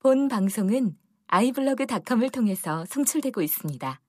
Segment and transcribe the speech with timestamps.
[0.00, 0.96] 본 방송은
[1.26, 4.00] 아이블로그닷컴을 통해서 송출되고 있습니다.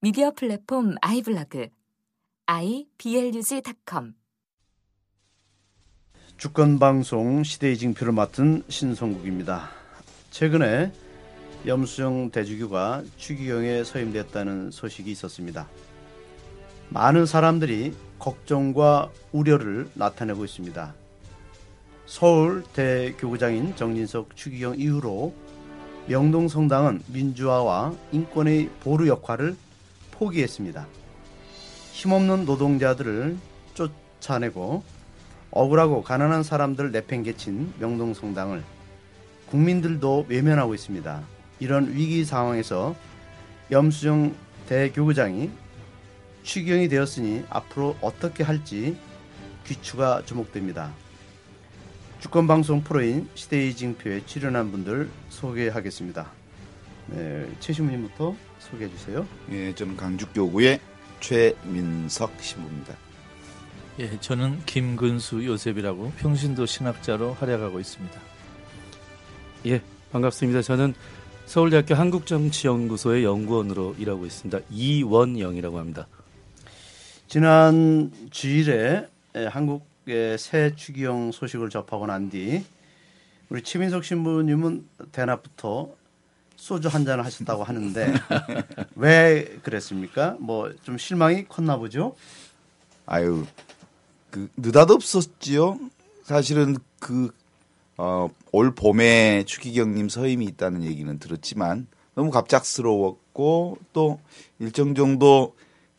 [0.00, 1.68] 미디어 플랫폼 아이블로그
[2.46, 4.14] iblog.com
[6.36, 9.70] 주권 방송 시대의 징표를 맡은 신성국입니다.
[10.32, 10.90] 최근에
[11.68, 15.68] 염수정 대주교가 추기경에 서임됐다는 소식이 있었습니다.
[16.88, 21.05] 많은 사람들이 걱정과 우려를 나타내고 있습니다.
[22.06, 25.34] 서울 대교구장인 정진석 추기경 이후로
[26.06, 29.56] 명동성당은 민주화와 인권의 보루 역할을
[30.12, 30.86] 포기했습니다.
[31.92, 33.36] 힘없는 노동자들을
[33.74, 34.84] 쫓아내고
[35.50, 38.62] 억울하고 가난한 사람들 내팽개친 명동성당을
[39.50, 41.22] 국민들도 외면하고 있습니다.
[41.58, 42.94] 이런 위기 상황에서
[43.72, 44.34] 염수정
[44.68, 45.50] 대교구장이
[46.44, 48.96] 추경이 되었으니 앞으로 어떻게 할지
[49.66, 50.92] 귀추가 주목됩니다.
[52.26, 56.28] 주권방송 프로인 시대의 징표에 출연한 분들 소개하겠습니다.
[57.06, 59.24] 네, 최신부님부터 소개해 주세요.
[59.52, 60.80] 예, 저는 강주교구의
[61.20, 62.96] 최민석 신부입니다.
[64.00, 68.20] 예, 저는 김근수 요셉이라고 평신도 신학자로 활약하고 있습니다.
[69.66, 70.62] 예, 반갑습니다.
[70.62, 70.94] 저는
[71.44, 74.58] 서울대학교 한국정치연구소의 연구원으로 일하고 있습니다.
[74.68, 76.08] 이원영이라고 합니다.
[77.28, 79.95] 지난 주일에 한국의
[80.38, 82.64] 새 추기경 소식을 접하고 난 뒤
[83.48, 85.90] 우리 최민석 신부님은 대낮부터
[86.56, 88.12] 소주 한 잔을 하셨다고 하는데
[88.96, 90.36] 왜 그랬습니까?
[90.40, 92.16] 뭐 좀 실망이 컸나 보죠?
[93.06, 93.44] 아유,
[94.30, 95.78] 그 느닷없었지요.
[96.24, 97.30] 사실은 그
[97.98, 104.18] 어, 올 봄에 추기경님 서임이 있다는 얘기는 들었지만 너무 갑작스러웠고 또
[104.58, 105.54] 일정 정도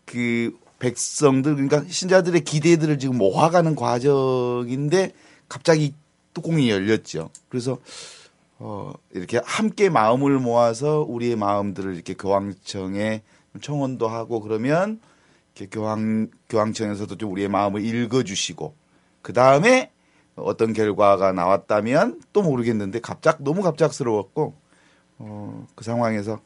[0.06, 5.12] 그 백성들 그러니까 신자들의 기대들을 지금 모아가는 과정인데
[5.50, 5.94] 갑자기
[6.34, 7.30] 뚜껑이 열렸죠.
[7.50, 7.78] 그래서
[8.60, 13.24] 어 이렇게 함께 마음을 모아서 우리의 마음들을 이렇게 교황청에
[13.62, 15.00] 청원도 하고 그러면
[15.56, 18.76] 이렇게 교황 교황청에서도 좀 우리의 마음을 읽어주시고
[19.22, 19.92] 그 다음에
[20.36, 24.54] 어떤 결과가 나왔다면 또 모르겠는데 갑작 너무 갑작스러웠고
[25.20, 26.40] 어 그 상황에서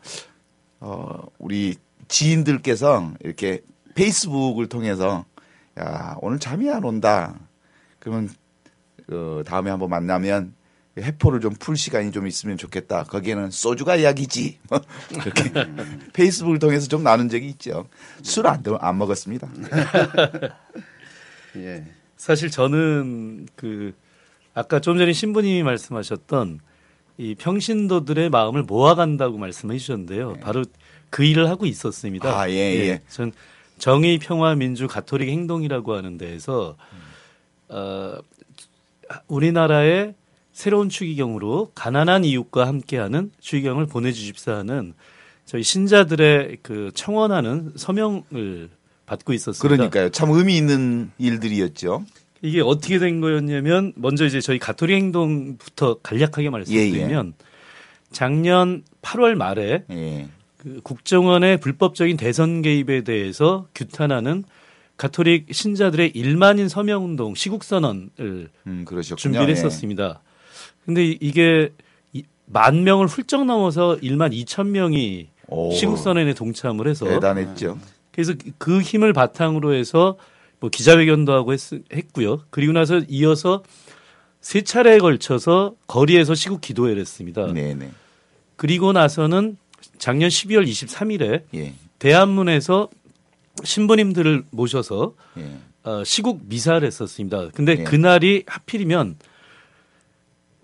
[0.80, 1.76] 어 우리
[2.08, 3.62] 지인들께서 이렇게
[4.02, 5.26] 페이스북을 통해서
[5.80, 7.36] 야 오늘 잠이 안 온다.
[8.00, 8.30] 그러면
[9.12, 10.54] 어, 다음에 한번 만나면
[10.98, 13.04] 해포를 좀 풀 시간이 좀 있으면 좋겠다.
[13.04, 14.58] 거기에는 소주가 이야기지.
[14.70, 15.52] 뭐 그렇게
[16.14, 17.88] 페이스북을 통해서 좀 나눈 적이 있죠.
[18.24, 19.48] 술안 안 먹었습니다.
[21.58, 21.86] 예.
[22.18, 23.94] 사실 저는 그
[24.54, 26.60] 아까 좀 전에 신부님이 말씀하셨던
[27.18, 30.38] 이 평신도들의 마음을 모아간다고 말씀해 주셨는데요.
[30.42, 30.64] 바로
[31.10, 32.40] 그 일을 하고 있었습니다.
[32.40, 33.02] 아, 예, 예.
[33.08, 33.32] 전
[33.82, 36.78] 정의, 평화, 민주, 가톨릭 행동이라고 하는 데에서
[37.68, 38.14] 어,
[39.28, 40.14] 우리나라의
[40.54, 44.94] 새로운 추기경으로 가난한 이웃과 함께하는 추기경을 보내주십사 하는
[45.46, 48.70] 저희 신자들의 그 청원하는 서명을
[49.08, 49.76] 받고 있었습니다.
[49.76, 50.10] 그러니까요.
[50.10, 52.06] 참 의미 있는 일들이었죠.
[52.44, 57.34] 이게 어떻게 된 거였냐면 먼저 이제 저희 가톨릭 행동부터 간략하게 말씀드리면
[58.12, 60.28] 작년 8월 말에 예.
[60.62, 64.44] 그 국정원의 불법적인 대선 개입에 대해서 규탄하는
[64.96, 68.10] 가톨릭 신자들의 1만인 서명 운동 시국 선언을
[68.68, 68.86] 음.
[69.18, 69.52] 준비를 예.
[69.54, 70.22] 했었습니다.
[70.86, 71.72] 근데 이- 이게
[72.14, 77.80] 이- 만 명을 훌쩍 넘어서 1만 2천 명이 오, 시국 선언에 동참을 해서 대단했죠.
[78.12, 80.18] 그래서 그 힘을 바탕으로 해서
[80.60, 81.60] 뭐 기자회견도 하고 했,
[81.92, 82.42] 했고요.
[82.52, 83.64] 그리고 나서 이어서
[84.42, 87.52] 세 차례에 걸쳐서 거리에서 시국 기도회를 했습니다.
[87.52, 87.90] 네네.
[88.58, 89.58] 그리고 나서는
[90.02, 91.74] 작년 12월 23일에 예.
[92.00, 92.90] 대한문에서
[93.64, 95.58] 신부님들을 모셔서 예.
[95.84, 97.50] 어, 시국 미사를 했었습니다.
[97.54, 97.84] 근데 예.
[97.84, 99.18] 그날이 하필이면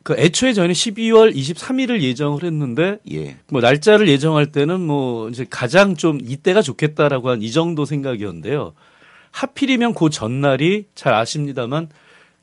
[0.01, 3.37] 그 애초에 저희는 12월 23일을 예정을 했는데 예.
[3.49, 8.73] 뭐 날짜를 예정할 때는 뭐 이제 가장 좀 이때가 좋겠다라고 한 이 정도 생각이었는데요.
[9.29, 11.89] 하필이면 그 전날이 잘 아십니다만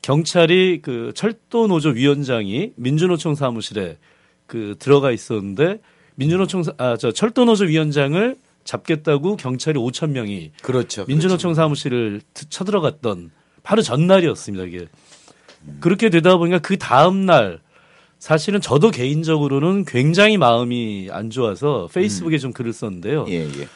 [0.01, 3.97] 경찰이 그 철도 노조 위원장이 민주노총 사무실에
[4.47, 5.79] 그 들어가 있었는데
[6.15, 11.05] 민주노총 아 저 철도 노조 위원장을 잡겠다고 경찰이 5천 명이 그렇죠.
[11.07, 13.31] 민주노총 사무실을 트- 쳐들어갔던
[13.63, 14.65] 바로 전날이었습니다.
[14.65, 14.87] 이게
[15.79, 17.59] 그렇게 되다 보니까 그 다음 날
[18.19, 23.25] 사실은 저도 개인적으로는 굉장히 마음이 안 좋아서 페이스북에 좀 글을 썼는데요.
[23.29, 23.67] 예, 예.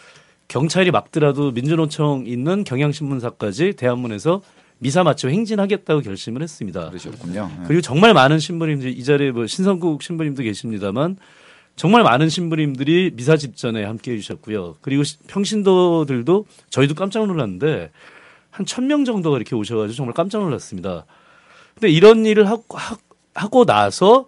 [0.48, 4.42] 경찰이 막더라도 민주노총 있는 경향신문사까지 대한문에서
[4.80, 6.90] 미사 마치고 행진하겠다고 결심을 했습니다.
[6.90, 7.52] 그러셨군요.
[7.62, 7.64] 예.
[7.68, 11.18] 그리고 정말 많은 신부님들 이 자리에 뭐 신성국 신부님도 계십니다만
[11.80, 14.76] 정말 많은 신부님들이 미사 집전에 함께 해주셨고요.
[14.82, 17.90] 그리고 시- 평신도들도 저희도 깜짝 놀랐는데
[18.52, 21.06] 한 천 명 정도가 이렇게 오셔가지고 정말 깜짝 놀랐습니다.
[21.76, 22.98] 근데 이런 일을 하고, 하-
[23.34, 24.28] 하고 나서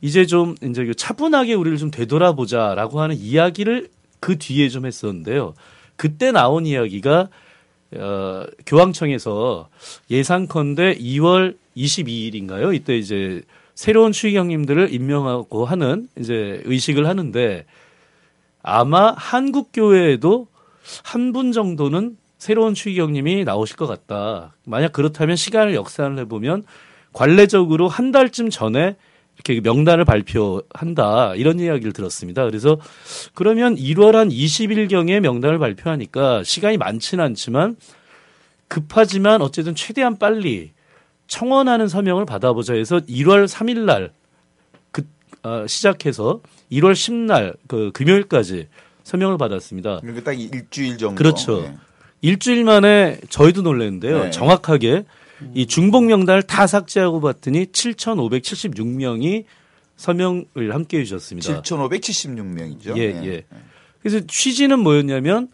[0.00, 3.88] 이제 좀 이제 그 차분하게 우리를 좀 되돌아보자라고 하는 이야기를
[4.18, 5.54] 그 뒤에 좀 했었는데요.
[5.94, 7.28] 그때 나온 이야기가
[7.94, 9.68] 어, 교황청에서
[10.10, 12.74] 예상컨대 2월 22일인가요?
[12.74, 13.42] 이때 이제
[13.74, 17.64] 새로운 추기경님들을 임명하고 하는 이제 의식을 하는데
[18.62, 20.46] 아마 한국 교회에도
[21.04, 24.56] 한 분 정도는 새로운 추기경님이 나오실 것 같다.
[24.66, 26.64] 만약 그렇다면 시간을 역산을 해보면
[27.12, 28.96] 관례적으로 한 달쯤 전에
[29.36, 32.44] 이렇게 명단을 발표한다 이런 이야기를 들었습니다.
[32.44, 32.78] 그래서
[33.34, 37.76] 그러면 1월 한 20일경에 명단을 발표하니까 시간이 많지는 않지만
[38.68, 40.72] 급하지만 어쨌든 최대한 빨리
[41.32, 45.08] 청원하는 서명을 받아보자 해서 1월 3일 날그
[45.44, 48.68] 어, 시작해서 1월 10날 그 금요일까지
[49.02, 50.00] 서명을 받았습니다.
[50.00, 51.14] 그러니까 딱 일주일 정도.
[51.14, 51.62] 그렇죠.
[51.62, 51.74] 예.
[52.20, 54.24] 일주일 만에 저희도 놀랐는데요.
[54.24, 54.30] 네.
[54.30, 55.04] 정확하게
[55.54, 59.44] 이 중복 명단을 다 삭제하고 봤더니 7,576명이
[59.96, 61.62] 서명을 함께 해주셨습니다.
[61.62, 62.98] 7,576명이죠.
[62.98, 63.44] 예, 예.
[64.02, 65.48] 그래서 취지는 뭐였냐면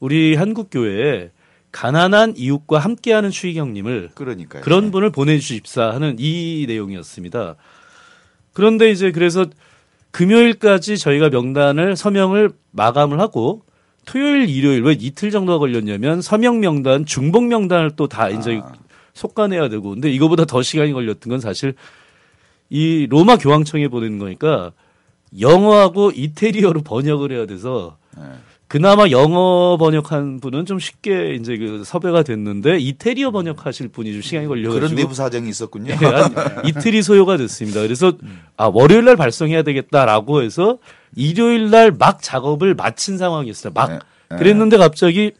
[0.00, 1.30] 우리 한국 교회에
[1.72, 4.62] 가난한 이웃과 함께하는 추기경님을 그러니까요.
[4.62, 7.56] 그런 분을 보내주십사 하는 이 내용이었습니다.
[8.52, 9.46] 그런데 이제 그래서
[10.10, 13.62] 금요일까지 저희가 명단을 서명을 마감을 하고
[14.06, 18.72] 토요일, 일요일 왜 이틀 정도가 걸렸냐면 서명 명단, 중복 명단을 또 다 이제 아.
[19.12, 21.74] 속간해야 되고 근데 이거보다 더 시간이 걸렸던 건 사실
[22.70, 24.72] 이 로마 교황청에 보내는 거니까
[25.38, 28.22] 영어하고 이태리어로 번역을 해야 돼서 네.
[28.68, 34.46] 그나마 영어 번역한 분은 좀 쉽게 이제 그 섭외가 됐는데 이태리어 번역하실 분이 좀 시간이
[34.46, 35.94] 걸려가지고 그런 내부 사정이 있었군요.
[36.00, 37.80] 예, 한 이틀이 소요가 됐습니다.
[37.80, 38.12] 그래서
[38.58, 40.76] 아 월요일 날 발송해야 되겠다라고 해서
[41.16, 43.72] 일요일 날 막 작업을 마친 상황이었어요.
[43.74, 43.98] 막 네,
[44.30, 44.36] 네.
[44.36, 45.32] 그랬는데 갑자기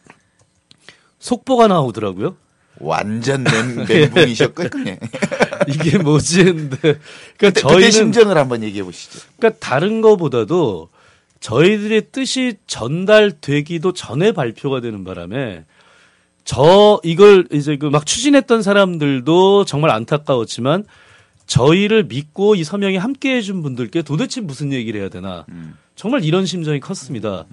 [1.19, 2.35] 속보가 나오더라고요.
[2.81, 4.97] 완전 멘, 멘붕이셨군요.
[5.69, 7.01] 이게 뭐지 했는데 그러니까
[7.37, 9.21] 그때 저희는 심정을 한번 얘기해 보시죠.
[9.37, 10.89] 그러니까 다른 거보다도
[11.41, 15.65] 저희들의 뜻이 전달되기도 전에 발표가 되는 바람에
[16.45, 20.85] 저 이걸 이제 그 막 추진했던 사람들도 정말 안타까웠지만
[21.47, 25.47] 저희를 믿고 이 서명에 함께 해준 분들께 도대체 무슨 얘기를 해야 되나.
[25.95, 27.47] 정말 이런 심정이 컸습니다.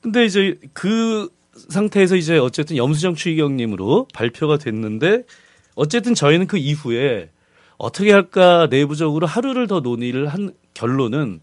[0.00, 1.28] 근데 이제 그
[1.68, 5.24] 상태에서 이제 어쨌든 염수정 추기경님으로 발표가 됐는데
[5.74, 7.30] 어쨌든 저희는 그 이후에
[7.76, 11.40] 어떻게 할까 내부적으로 하루를 더 논의를 한 결론은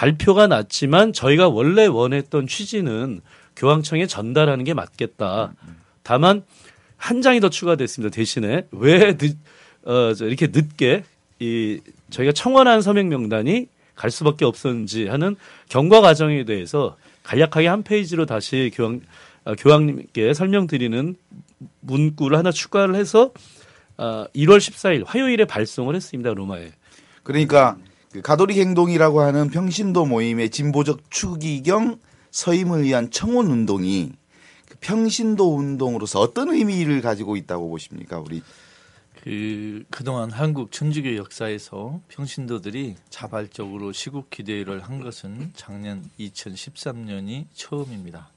[0.00, 3.20] 발표가 났지만 저희가 원래 원했던 취지는
[3.54, 5.52] 교황청에 전달하는 게 맞겠다.
[6.02, 6.42] 다만
[6.96, 8.10] 한 장이 더 추가됐습니다.
[8.14, 9.36] 대신에 왜 늦,
[9.84, 11.04] 어, 저 이렇게 늦게
[11.38, 15.36] 이 저희가 청원한 서명 명단이 갈 수밖에 없었는지 하는
[15.68, 19.02] 경과 과정에 대해서 간략하게 한 페이지로 다시 교황
[19.44, 21.14] 어, 교황님께 설명드리는
[21.80, 23.32] 문구를 하나 추가를 해서
[23.98, 26.32] 어, 1월 14일 화요일에 발송을 했습니다.
[26.32, 26.72] 로마에.
[27.22, 27.76] 그러니까
[28.12, 32.00] 그 가톨릭 행동이라고 하는 평신도 모임의 진보적 추기경
[32.32, 34.12] 서임을 위한 청원 운동이
[34.68, 38.42] 그 평신도 운동으로서 어떤 의미를 가지고 있다고 보십니까, 우리?
[39.22, 48.30] 그 그동안 한국 천주교 역사에서 평신도들이 자발적으로 시국 기대를 한 것은 작년 2013년이 처음입니다.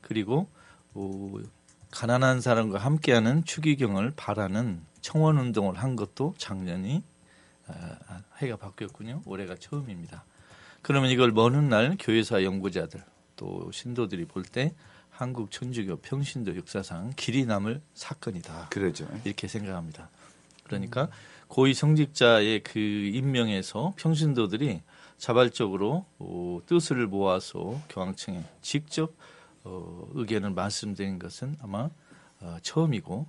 [0.00, 0.48] 그리고
[0.94, 1.32] 어,
[1.90, 7.13] 가난한 사람과 함께하는 추기경을 바라는 청원 운동을 한 것도 작년이 아,
[8.38, 9.22] 해가 바뀌었군요.
[9.26, 10.24] 올해가 처음입니다.
[10.82, 13.02] 그러면 이걸 먼 훗날 교회사 연구자들
[13.36, 14.74] 또 신도들이 볼 때
[15.10, 18.68] 한국 천주교 평신도 역사상 길이 남을 사건이다.
[18.70, 19.06] 그러죠.
[19.24, 20.10] 이렇게 생각합니다.
[20.64, 21.08] 그러니까
[21.46, 24.82] 고위 성직자의 그 임명에서 평신도들이
[25.16, 29.12] 자발적으로 어, 뜻을 모아서 교황청에 직접
[29.62, 31.90] 어, 의견을 말씀드린 것은 아마
[32.40, 33.26] 어, 처음이고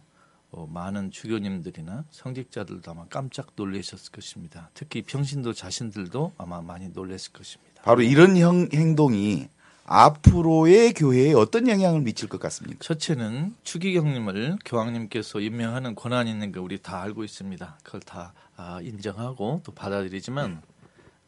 [0.55, 4.69] 어, 많은 주교님들이나 성직자들도 아마 깜짝 놀라셨을 것입니다.
[4.73, 7.81] 특히 평신도 자신들도 아마 많이 놀랐을 것입니다.
[7.83, 9.49] 바로 이런 형, 행동이
[9.83, 12.79] 앞으로의 교회에 어떤 영향을 미칠 것 같습니까?
[12.79, 17.79] 첫째는 추기경님을 교황님께서 임명하는 권한이 있는 거 우리 다 알고 있습니다.
[17.83, 20.61] 그걸 다 아, 인정하고 또 받아들이지만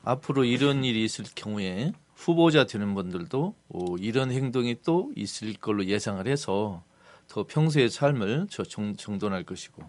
[0.03, 6.25] 앞으로 이런 일이 있을 경우에 후보자 되는 분들도 어, 이런 행동이 또 있을 걸로 예상을
[6.27, 6.81] 해서
[7.27, 9.83] 더 평소의 삶을 저 정, 정돈할 것이고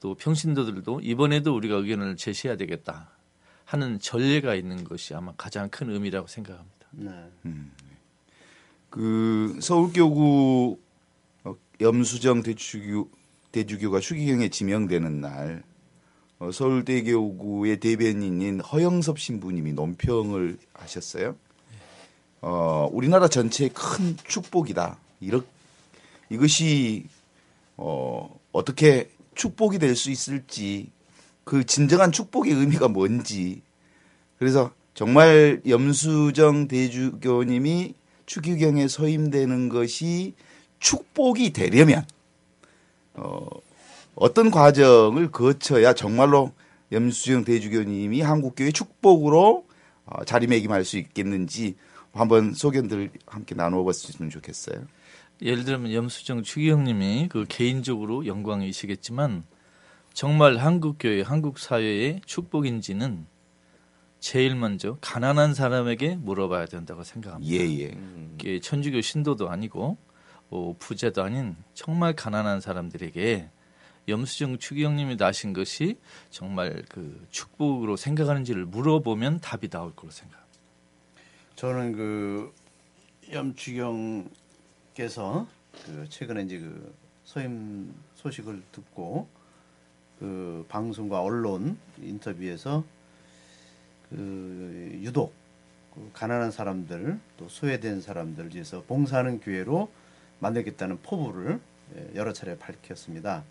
[0.00, 3.10] 또 평신도들도 이번에도 우리가 의견을 제시해야 되겠다
[3.64, 6.86] 하는 전례가 있는 것이 아마 가장 큰 의미라고 생각합니다.
[6.90, 7.10] 네.
[8.90, 10.78] 그 서울교구
[11.44, 13.08] 어, 염수정 대주교
[13.52, 15.62] 대주교가 추기경에 지명되는 날
[16.38, 21.36] 어, 서울대교구의 대변인인 허영섭 신부님이 논평을 하셨어요.
[22.40, 24.98] 어, 우리나라 전체의 큰 축복이다.
[25.20, 25.44] 이렇
[26.32, 27.06] 이것이
[27.76, 30.90] 어, 어떻게 축복이 될 수 있을지
[31.44, 33.62] 그 진정한 축복의 의미가 뭔지
[34.38, 37.94] 그래서 정말 염수정 대주교님이
[38.26, 40.34] 추기경에 서임되는 것이
[40.80, 42.04] 축복이 되려면
[43.14, 43.46] 어,
[44.14, 46.52] 어떤 과정을 거쳐야 정말로
[46.92, 49.66] 염수정 대주교님이 한국교회 축복으로
[50.04, 51.76] 어, 자리매김할 수 있겠는지
[52.12, 54.84] 한번 소견들 함께 나눠봤으면 좋겠어요.
[55.42, 59.44] 예를 들면 염수정 추기경님이 그 개인적으로 영광이시겠지만
[60.12, 63.26] 정말 한국 교회, 한국 사회의 축복인지는
[64.20, 67.52] 제일 먼저 가난한 사람에게 물어봐야 된다고 생각합니다.
[67.52, 67.98] 예, 예.
[68.34, 69.98] 이게 천주교 신도도 아니고
[70.50, 73.50] 어, 부자도 아닌 정말 가난한 사람들에게
[74.06, 75.96] 염수정 추기경님이 나신 것이
[76.30, 80.60] 정말 그 축복으로 생각하는지를 물어보면 답이 나올 거로 생각합니다.
[81.56, 82.52] 저는 그
[83.32, 84.28] 염추경
[84.94, 85.46] 께서
[85.84, 86.94] 그 최근에 이제 그
[87.24, 89.28] 소임 소식을 듣고
[90.18, 92.84] 그 방송과 언론 인터뷰에서
[94.10, 95.32] 그 유독
[95.94, 99.90] 그 가난한 사람들 또 소외된 사람들 위해서 봉사하는 교회로
[100.40, 101.60] 만들겠다는 포부를
[101.96, 103.44] 예, 여러 차례 밝혔습니다.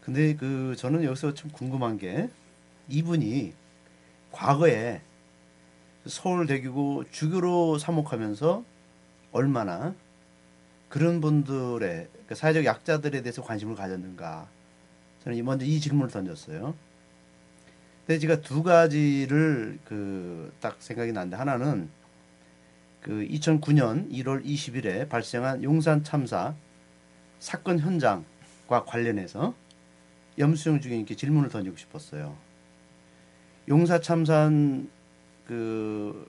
[0.00, 2.30] 근데 그 저는 여기서 좀 궁금한 게
[2.88, 3.52] 이분이
[4.32, 5.02] 과거에
[6.06, 8.64] 서울 대교구 주교로 사목하면서
[9.32, 9.94] 얼마나
[10.88, 14.48] 그런 분들의 그 사회적 약자들에 대해서 관심을 가졌는가
[15.24, 16.74] 저는 먼저 이 질문을 던졌어요.
[18.06, 21.88] 근데 제가 두 가지를 그 딱 생각이 나는데 하나는
[23.00, 26.54] 그 2009년 1월 20일에 발생한 용산 참사
[27.38, 29.54] 사건 현장과 관련해서
[30.38, 32.36] 염수영 주교님께 질문을 던지고 싶었어요.
[33.68, 34.90] 용사 참산
[35.46, 36.28] 그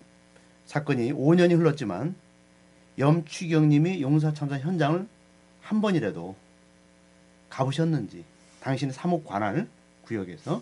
[0.66, 2.16] 사건이 5년이 흘렀지만
[3.00, 5.08] 염추경님이 용사 참사 현장을
[5.62, 6.36] 한 번이라도
[7.50, 8.24] 가보셨는지
[8.62, 9.68] 당신의 사목 관할
[10.04, 10.62] 구역에서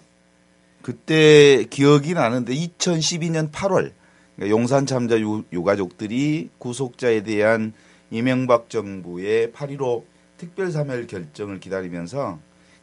[0.81, 3.91] 그때 기억이 나는데 2012년 8월
[4.35, 7.73] 그러니까 용산 참자 유, 유가족들이 구속자에 대한
[8.11, 10.03] 이명박 정부의 8.15
[10.37, 12.39] 특별 사멸 결정을 기다리면서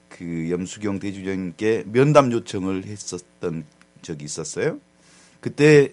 [0.09, 3.65] 그 염수경 대주장님께 면담 요청을 했었던
[4.03, 4.79] 적이 있었어요.
[5.41, 5.93] 그때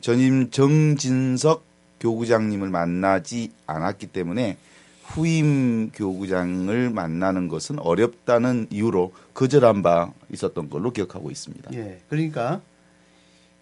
[0.00, 1.65] 전임 정진석
[2.06, 4.56] 교구장님을 만나지 않았기 때문에
[5.02, 11.72] 후임 교구장을 만나는 것은 어렵다는 이유로 거절한 바 있었던 걸로 기억하고 있습니다.
[11.74, 12.60] 예, 그러니까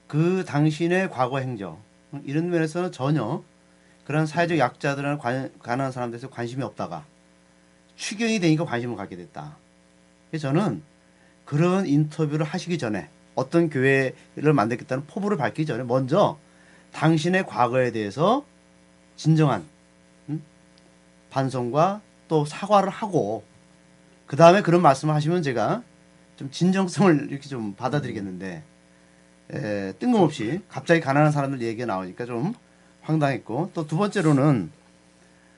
[0.07, 1.81] 그 당신의 과거 행적
[2.25, 3.43] 이런 면에서는 전혀
[4.05, 7.05] 그런 사회적 약자들이나 관, 가난한 사람들에서 관심이 없다가
[7.97, 9.57] 추경이 되니까 관심을 갖게 됐다.
[10.31, 10.83] 그래서 저는
[11.47, 16.39] 그런 인터뷰를 하시기 전에 어떤 교회를 만들겠다는 포부를 밝히기 전에 먼저
[16.95, 18.45] 당신의 과거에 대해서
[19.17, 19.65] 진정한
[20.29, 20.43] 음?
[21.31, 23.45] 반성과 또 사과를 하고
[24.27, 25.83] 그 다음에 그런 말씀을 하시면 제가
[26.37, 28.63] 좀 진정성을 이렇게 좀 받아들이겠는데
[29.53, 32.55] 에, 뜬금없이 갑자기 가난한 사람들 얘기가 나오니까 좀
[33.03, 34.71] 황당했고 또 두 번째로는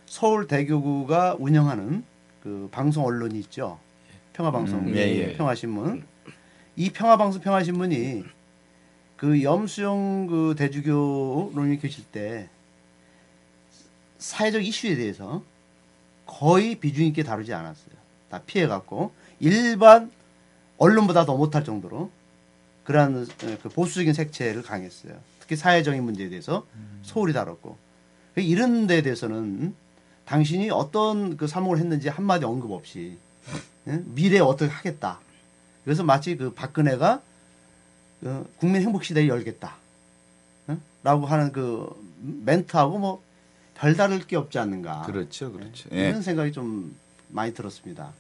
[0.07, 2.05] 서울 대교구가 운영하는
[2.43, 3.79] 그 방송 언론이 있죠
[4.33, 5.33] 평화방송 음, 예, 예.
[5.37, 6.05] 평화신문
[6.77, 8.25] 이 평화방송 평화신문이
[9.17, 12.49] 그 염수영 그 대주교론이 계실 때
[14.19, 15.43] 사회적 이슈에 대해서
[16.27, 17.95] 거의 비중 있게 다루지 않았어요.
[18.31, 20.11] 다 피해갖고 일반
[20.79, 22.11] 언론보다 더 못할 정도로
[22.85, 25.15] 그러한 어, 그 보수적인 색채를 강했어요.
[25.41, 26.67] 특히 사회적인 문제에 대해서
[27.03, 27.77] 소홀히 다뤘고
[28.37, 29.75] 이런 데에 대해서는
[30.25, 33.17] 당신이 어떤 그 사목을 했는지 한마디 언급 없이
[33.87, 34.03] 예?
[34.05, 35.21] 미래에 어떻게 하겠다.
[35.85, 37.23] 그래서 마치 그 박근혜가
[38.23, 39.77] 어, 국민 행복 시대를 열겠다.
[40.69, 40.79] 어?
[41.03, 41.89] 라고 하는 그
[42.45, 43.23] 멘트하고 뭐
[43.75, 45.03] 별다를 게 없지 않는가.
[45.03, 45.89] 그렇죠, 그렇죠.
[45.91, 46.05] 네.
[46.05, 46.09] 예.
[46.09, 46.97] 이런 생각이 좀
[47.29, 48.13] 많이 들었습니다.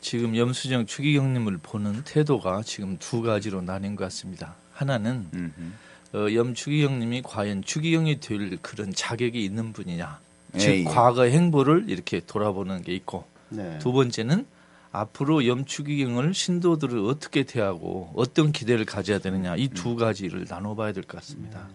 [0.00, 4.54] 지금 염수정 추기경님을 보는 태도가 지금 두 가지로 나뉜 것 같습니다.
[4.72, 6.16] 하나는 음흠.
[6.16, 10.18] 어, 염추기경님이 과연 추기경이 될 그런 자격이 있는 분이냐,
[10.58, 10.84] 즉 예, 예.
[10.84, 13.78] 과거 행보를 이렇게 돌아보는 게 있고 네.
[13.78, 14.44] 두 번째는
[14.92, 21.16] 앞으로 염추기경을 신도들을 어떻게 대하고 어떤 기대를 가져야 되느냐 이 두 가지를 나눠봐야 될 것
[21.18, 21.68] 같습니다.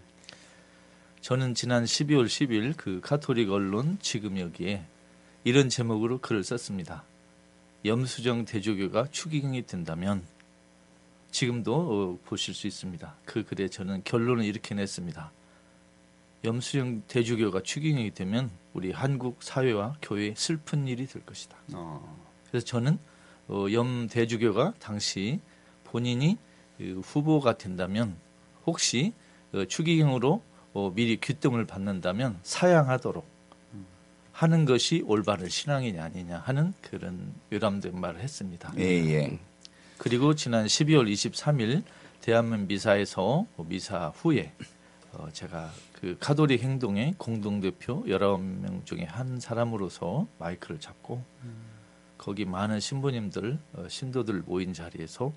[1.21, 4.86] 저는 지난 12월 10일 그 카톨릭 언론 지금 여기에
[5.43, 7.03] 이런 제목으로 글을 썼습니다.
[7.86, 10.24] 염수정 대조교가 추기경이 된다면
[11.31, 13.15] 지금도 어, 보실 수 있습니다.
[13.25, 15.31] 그 글에 저는 결론을 이렇게 냈습니다.
[16.45, 21.57] 염수정 대주교가 추기경이 되면 우리 한국 사회와 교회에 슬픈 일이 될 것이다.
[21.74, 22.98] 어, 그래서 저는
[23.48, 25.39] 어, 염 대주교가 당시
[25.84, 26.38] 본인이
[26.77, 28.16] 그 후보가 된다면
[28.66, 29.13] 혹시
[29.54, 30.42] 어, 추기경으로
[30.74, 33.38] 어, 미리 귀뜸을 받는다면 사양하도록
[34.38, 38.72] 하는 것이 올바른 신앙이냐 아니냐 하는 그런 유람된 말을 했습니다.
[38.77, 39.39] 예, 예.
[39.98, 41.82] 그리고 지난 12월 23일
[42.22, 44.54] 대한민 미사에서 미사 후에
[45.13, 51.24] 어, 제가 그 카톨릭 행동의 공동대표 19명 중에 한 사람으로서 마이크를 잡고
[52.17, 55.33] 거기 많은 신부님들, 어, 신도들 모인 자리에서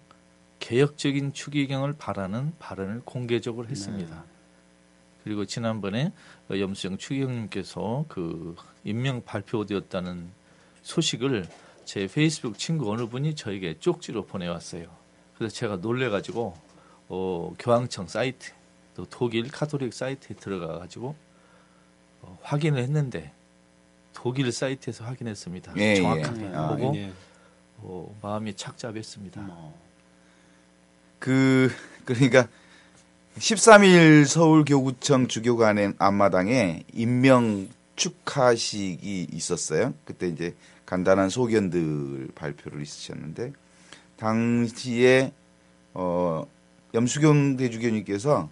[0.59, 4.25] 개혁적인 추기경을 바라는 발언을 공개적으로 했습니다.
[5.25, 6.13] 그리고 지난번에
[6.51, 10.31] 어, 염수영 추기경님께서 그 임명 발표되었다는
[10.83, 11.47] 소식을
[11.85, 14.87] 제 페이스북 친구 어느 분이 저에게 쪽지로 보내왔어요.
[15.37, 16.55] 그래서 제가 놀래가지고
[17.09, 18.53] 어, 교황청 사이트
[18.95, 21.17] 또 독일 카톨릭 사이트에 들어가가지고
[22.23, 23.33] 어, 확인을 했는데
[24.13, 25.73] 독일 사이트에서 확인했습니다.
[25.77, 26.55] 예, 정확하게 예.
[26.55, 27.13] 아, 보고 예.
[27.79, 29.49] 어, 마음이 착잡했습니다.
[31.19, 31.71] 그
[32.05, 32.49] 그러니까
[33.39, 39.95] 13일 서울 교구청 주교관의 앞마당에 임명 축하식이 있었어요.
[40.05, 40.55] 그때 이제
[40.87, 43.53] 간단한 소견들 발표를 있으셨는데
[44.17, 45.33] 당시에
[45.95, 46.45] 어
[46.95, 48.51] 염수경 대주교님께서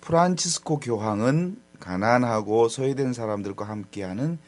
[0.00, 4.38] 프란치스코 교황은 가난하고 소외된 사람들과 함께하는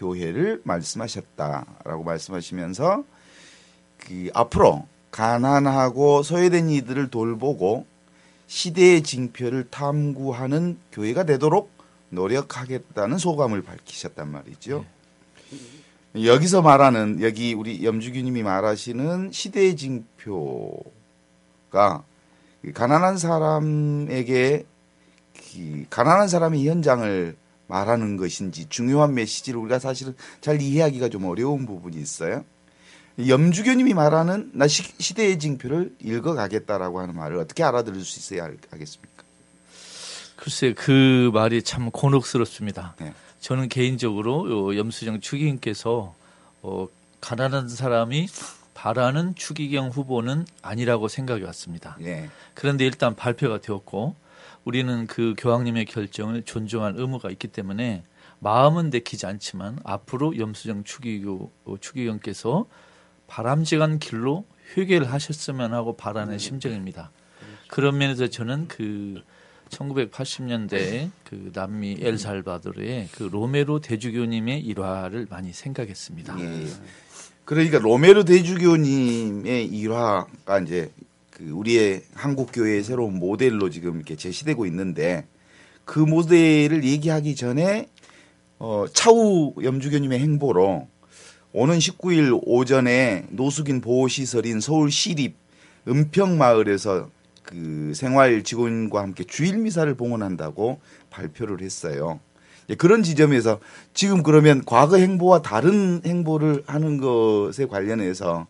[0.00, 3.04] 교회를 말씀하셨다라고 말씀하시면서
[3.98, 7.86] 그 앞으로 가난하고 소외된 이들을 돌보고
[8.46, 11.70] 시대의 징표를 탐구하는 교회가 되도록
[12.08, 14.84] 노력하겠다는 소감을 밝히셨단 말이죠.
[16.14, 20.82] 여기서 말하는 여기 우리 염주규님이 말하시는 시대의 징표가
[22.62, 24.64] 그 가난한 사람에게
[25.34, 27.36] 그 가난한 사람의 현장을
[27.70, 32.44] 말하는 것인지 중요한 메시지를 우리가 사실은 잘 이해하기가 좀 어려운 부분이 있어요.
[33.26, 39.22] 염주교님이 말하는 나 시, 시대의 징표를 읽어가겠다라고 하는 말을 어떻게 알아들을 수 있어야 할- 하겠습니까?
[40.36, 42.94] 글쎄 그 말이 참 곤혹스럽습니다.
[42.98, 43.12] 네.
[43.40, 46.14] 저는 개인적으로 요 염수정 추기경께서
[46.62, 46.88] 어,
[47.20, 48.28] 가난한 사람이
[48.74, 51.96] 바라는 추기경 후보는 아니라고 생각이 왔습니다.
[52.02, 52.30] 예.
[52.54, 54.14] 그런데 일단 발표가 되었고
[54.64, 58.04] 우리는 그 교황님의 결정을 존중할 의무가 있기 때문에
[58.40, 62.66] 마음은 내키지 않지만 앞으로 염수정 추기교 어, 추기경께서
[63.26, 64.44] 바람직한 길로
[64.76, 67.10] 회개를 하셨으면 하고 바라는 심정입니다.
[67.68, 69.22] 그런 면에서 저는 그
[69.70, 76.40] 1980년대 그 남미 엘살바도르의 그 로메로 대주교님의 일화를 많이 생각했습니다.
[76.40, 76.66] 예.
[77.44, 80.90] 그러니까 로메르 대주교님의 일화가 이제
[81.40, 85.26] 그 우리의 한국 교회의 새로운 모델로 지금 이렇게 제시되고 있는데
[85.86, 87.88] 그 모델을 얘기하기 전에
[88.58, 90.86] 어, 차후 염주교님의 행보로
[91.54, 95.34] 오는 19일 오전에 노숙인 보호시설인 서울 시립
[95.88, 97.08] 은평마을에서
[97.42, 102.20] 그 생활 직원과 함께 주일 미사를 봉헌한다고 발표를 했어요.
[102.68, 103.60] 예, 그런 지점에서
[103.94, 108.46] 지금 그러면 과거 행보와 다른 행보를 하는 것에 관련해서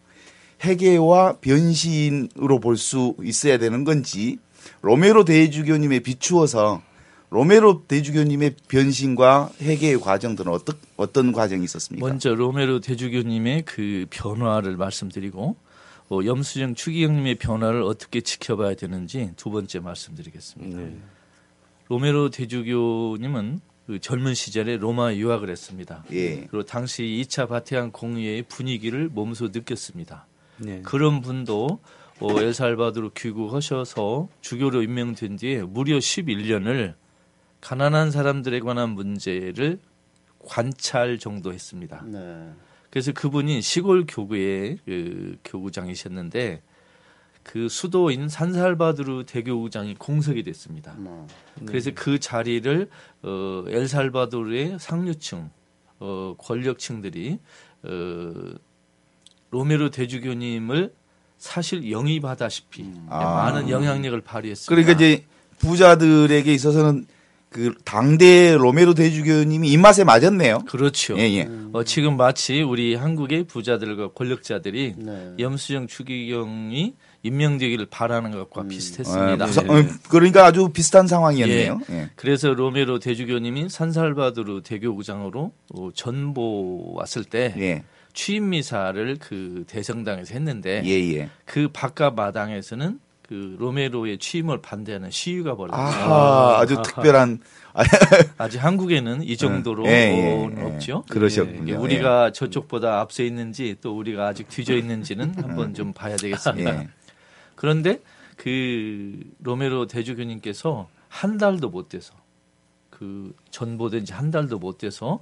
[0.62, 4.38] 해계와 변신으로 볼 수 있어야 되는 건지
[4.82, 6.82] 로메로 대주교님에 비추어서
[7.30, 12.06] 로메로 대주교님의 변신과 해계의 과정들은 어떤 어떤 과정이 있었습니까?
[12.06, 15.56] 먼저 로메로 대주교님의 그 변화를 말씀드리고
[16.10, 20.78] 어, 염수정 추기경님의 변화를 어떻게 지켜봐야 되는지 두 번째 말씀드리겠습니다.
[20.78, 20.96] 네.
[21.88, 26.04] 로메로 대주교님은 그 젊은 시절에 로마 유학을 했습니다.
[26.12, 26.46] 예.
[26.50, 30.26] 그리고 당시 2차 바티칸 공의회의 분위기를 몸소 느꼈습니다.
[30.60, 30.82] 네.
[30.82, 31.80] 그런 분도
[32.20, 36.94] 어, 엘살바도르 귀국하셔서 주교로 임명된 뒤에 무려 11년을
[37.60, 39.78] 가난한 사람들에 관한 문제를
[40.38, 42.02] 관찰 정도 했습니다.
[42.06, 42.50] 네.
[42.90, 46.62] 그래서 그분이 시골 교구의 그 교구장이셨는데
[47.42, 50.94] 그 수도인 산살바드르 대교구장이 공석이 됐습니다.
[50.98, 51.26] 뭐,
[51.64, 52.88] 그래서 그 자리를
[53.22, 55.50] 어, 엘살바도르의 상류층
[56.00, 57.38] 어, 권력층들이
[57.84, 58.34] 어,
[59.50, 60.92] 로메로 대주교님을
[61.38, 63.18] 사실 영입하다시피 아.
[63.18, 64.68] 많은 영향력을 발휘했습니다.
[64.68, 65.24] 그러니까 이제
[65.58, 67.06] 부자들에게 있어서는
[67.50, 70.60] 그 당대 로메로 대주교님이 입맛에 맞았네요.
[70.68, 71.18] 그렇죠.
[71.18, 71.48] 예, 예.
[71.72, 75.34] 어, 지금 마치 우리 한국의 부자들과 권력자들이 네.
[75.38, 79.44] 염수정 추기경이 임명되기를 바라는 것과 비슷했습니다.
[79.44, 81.80] 아, 어, 그러니까 아주 비슷한 상황이었네요.
[81.90, 82.10] 예.
[82.14, 87.82] 그래서 로메로 대주교님이 산살바도르 대교구장으로 어, 전보 왔을 때 예.
[88.12, 91.30] 취임 미사를 그 대성당에서 했는데 예, 예.
[91.44, 92.98] 그 바깥 마당에서는
[93.30, 95.86] 그 로메로의 취임을 반대하는 시위가 벌어졌어요.
[95.86, 97.38] 아하, 아주 특별한
[98.38, 100.62] 아직 한국에는 이 정도로 예, 예, 어, 예.
[100.62, 101.04] 없죠.
[101.08, 101.62] 그러셨군요.
[101.62, 106.82] 이게 우리가 저쪽보다 앞서 있는지 또 우리가 아직 뒤져 있는지는 한번 좀 봐야 되겠습니다.
[106.82, 106.88] 예.
[107.54, 108.00] 그런데
[108.36, 112.14] 그 로메로 대주교님께서 한 달도 못 돼서
[113.00, 115.18] 그 전보된 지 한 달도 못 돼서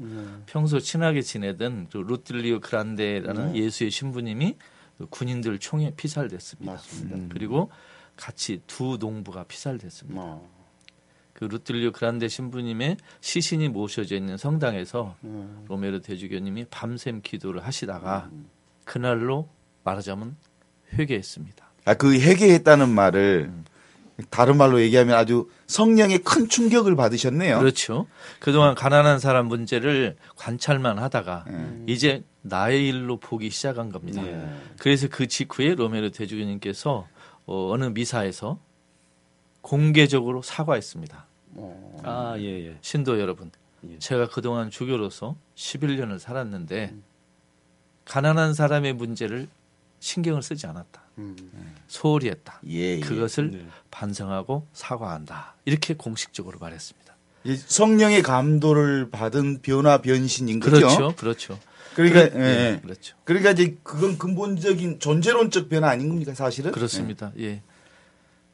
[0.47, 4.57] 평소 친하게 지내던 그 루틸리오 그란데라는 예수의 신부님이
[4.99, 6.73] 그 군인들 총에 피살됐습니다.
[6.73, 7.33] 맞습니다.
[7.33, 7.71] 그리고
[8.17, 10.21] 같이 두 농부가 피살됐습니다.
[10.21, 10.51] 어.
[11.35, 15.65] 그 루틀리오 그란데 신부님의 시신이 모셔져 있는 성당에서 음.
[15.69, 18.29] 로메로 대주교님이 밤샘 기도를 하시다가
[18.85, 19.49] 그날로
[19.85, 20.37] 말하자면
[20.95, 21.65] 회개했습니다.
[21.85, 23.53] 아, 그 회개했다는 말을
[24.31, 27.59] 다른 말로 얘기하면 아주 성령의 큰 충격을 받으셨네요.
[27.59, 28.07] 그렇죠.
[28.41, 31.83] 그동안 가난한 사람 문제를 관찰만 하다가 예.
[31.87, 34.27] 이제 나의 일로 보기 시작한 겁니다.
[34.27, 34.49] 예.
[34.79, 37.07] 그래서 그 직후에 로메로 대주교님께서
[37.47, 38.59] 어, 어느 미사에서
[39.61, 41.27] 공개적으로 사과했습니다.
[41.55, 42.01] 어.
[42.03, 42.79] 아, 예, 예.
[42.81, 43.53] 신도 여러분,
[43.89, 43.99] 예.
[43.99, 46.95] 제가 그동안 주교로서 11년을 살았는데
[48.05, 49.49] 가난한 사람의 문제를
[50.01, 51.03] 신경을 쓰지 않았다.
[51.19, 51.37] 음.
[51.89, 52.61] 소홀히 했다.
[52.69, 53.01] 예, 예.
[53.01, 53.67] 그것을 네.
[53.91, 55.55] 반성하고 사과한다.
[55.65, 57.15] 이렇게 공식적으로 말했습니다.
[57.45, 60.77] 이 성령의 감도를 받은 변화 변신인 거죠.
[60.77, 61.15] 그렇죠.
[61.17, 61.59] 그렇죠.
[61.95, 62.45] 그러니까 그- 예.
[62.75, 63.17] 예, 그렇죠.
[63.25, 66.73] 그러니까 이제 그건 근본적인 존재론적 변화 아닌 겁니까 사실은?
[66.73, 67.33] 그렇습니다.
[67.39, 67.45] 예.
[67.45, 67.63] 예.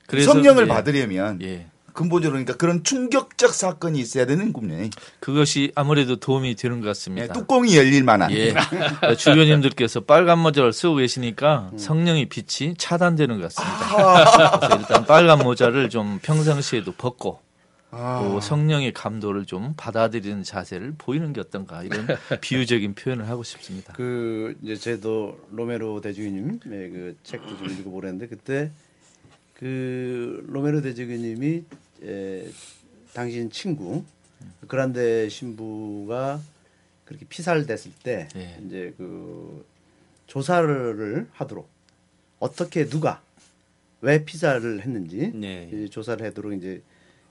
[0.07, 1.67] 그래서 성령을 예, 받으려면 예.
[1.95, 4.91] 근본적으로 그러니까 그런 충격적 사건이 있어야 되는 군요.
[5.21, 7.33] 그것이 아무래도 도움이 되는 것 예, 같습니다.
[7.33, 8.33] 뚜껑이 열릴 만한.
[8.33, 8.53] 예.
[9.17, 11.79] 주교님들께서 빨간 모자를 쓰고 계시니까 음.
[11.79, 14.59] 성령의 빛이 차단되는 것 같습니다.
[14.59, 17.41] 그래서 일단 빨간 모자를 좀 평상시에도 벗고
[17.93, 18.21] 아.
[18.25, 22.09] 또 성령의 감도를 좀 받아들이는 자세를 보이는 게 어떤가 이런
[22.41, 23.93] 비유적인 표현을 하고 싶습니다.
[23.93, 28.73] 그 이제 제도 로메로 대주교님의 그 책도 좀 읽어보랬는데 그때
[29.55, 31.63] 그 로메로 대주교님이
[32.05, 32.49] 에,
[33.13, 34.05] 당신 친구
[34.69, 36.41] 그란데 신부가
[37.05, 38.59] 그렇게 피살됐을 때 예.
[38.65, 39.65] 이제 그
[40.27, 41.69] 조사를 하도록
[42.39, 43.23] 어떻게 누가
[44.01, 45.69] 왜 피살을 했는지 네.
[45.73, 46.83] 이제 조사를 하도록 이제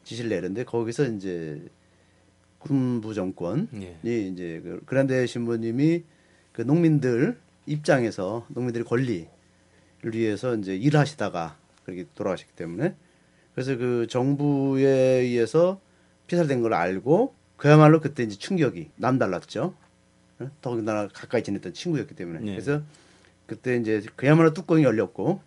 [0.03, 1.61] 지시를 내렸는데 거기서 이제
[2.59, 3.67] 군부 정권이
[4.05, 4.27] 예.
[4.27, 6.03] 이제 그 그란데 신부님이
[6.51, 9.27] 그 농민들 입장에서 농민들의 권리를
[10.13, 12.95] 위해서 이제 일하시다가 그렇게 돌아가셨기 때문에
[13.53, 15.79] 그래서 그 정부에 의해서
[16.27, 19.73] 피살된 걸 알고 그야말로 그때 이제 충격이 남달랐죠.
[20.39, 20.51] 어?
[20.61, 22.51] 더군다나 가까이 지냈던 친구였기 때문에 네.
[22.51, 22.81] 그래서
[23.45, 25.41] 그때 이제 그야말로 뚜껑이 열렸고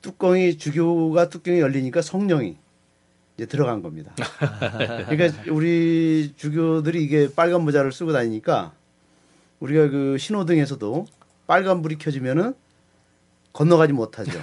[0.00, 2.56] 뚜껑이 주교가 뚜껑이 열리니까 성령이
[3.36, 4.14] 이제 들어간 겁니다.
[5.08, 8.72] 그러니까 우리 주교들이 이게 빨간 모자를 쓰고 다니니까
[9.60, 11.06] 우리가 그 신호등에서도
[11.46, 12.54] 빨간 불이 켜지면은
[13.54, 14.32] 건너가지 못하죠.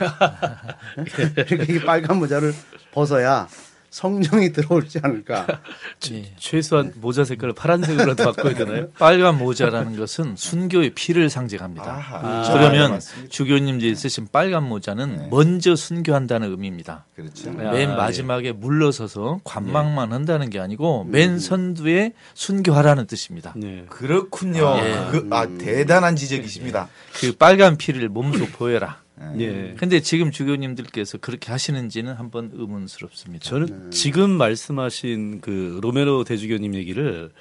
[1.13, 2.54] 그러니까 이 빨간 모자를
[2.91, 3.47] 벗어야
[3.91, 5.45] 성령이 들어오지 않을까.
[6.12, 6.34] 예.
[6.38, 8.89] 최소한 모자 색깔을 파란색으로라도 바꿔야 되나요?
[8.97, 11.91] 빨간 모자라는 것은 순교의 피를 상징합니다.
[11.91, 12.43] 아하.
[12.47, 13.30] 네, 그러면 맞습니다.
[13.30, 15.27] 주교님들이 쓰신 빨간 모자는 네.
[15.30, 17.06] 먼저 순교한다는 의미입니다.
[17.15, 17.49] 그렇죠.
[17.49, 17.86] 아, 맨 예.
[17.88, 23.54] 마지막에 물러서서 관망만 한다는 게 아니고 맨 선두에 순교하라는 뜻입니다.
[23.58, 23.86] 네.
[23.89, 24.77] 그렇군요.
[24.80, 25.08] 예.
[25.12, 26.88] 그, 아 대단한 지적이십니다.
[27.19, 29.01] 그 빨간 피를 몸소 보여라.
[29.38, 29.76] 예.
[29.78, 33.43] 근데 지금 주교님들께서 그렇게 하시는지는 한번 의문스럽습니다.
[33.43, 37.32] 저는 지금 말씀하신 그 로메로 대주교님 얘기를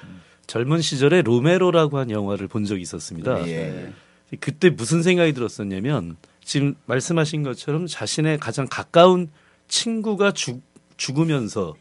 [0.46, 3.46] 젊은 시절에 로메로라고 한 영화를 본 적이 있었습니다.
[3.48, 3.92] 예.
[4.40, 9.28] 그때 무슨 생각이 들었었냐면 지금 말씀하신 것처럼 자신의 가장 가까운
[9.68, 10.62] 친구가 죽,
[10.96, 11.74] 죽으면서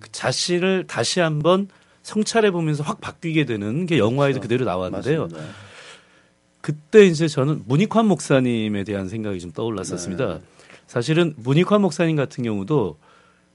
[0.00, 1.68] 그 자신을 다시 한번
[2.02, 5.22] 성찰해 보면서 확 바뀌게 되는 게 영화에도 그대로 나왔는데요.
[5.22, 5.48] 맞습니다.
[6.66, 10.40] 그때 이제 저는 문익환 목사님에 대한 생각이 좀 떠올랐었습니다.
[10.88, 12.98] 사실은 문익환 목사님 같은 경우도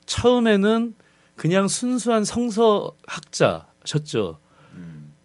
[0.05, 0.95] 처음에는
[1.35, 4.37] 그냥 순수한 성서학자셨죠.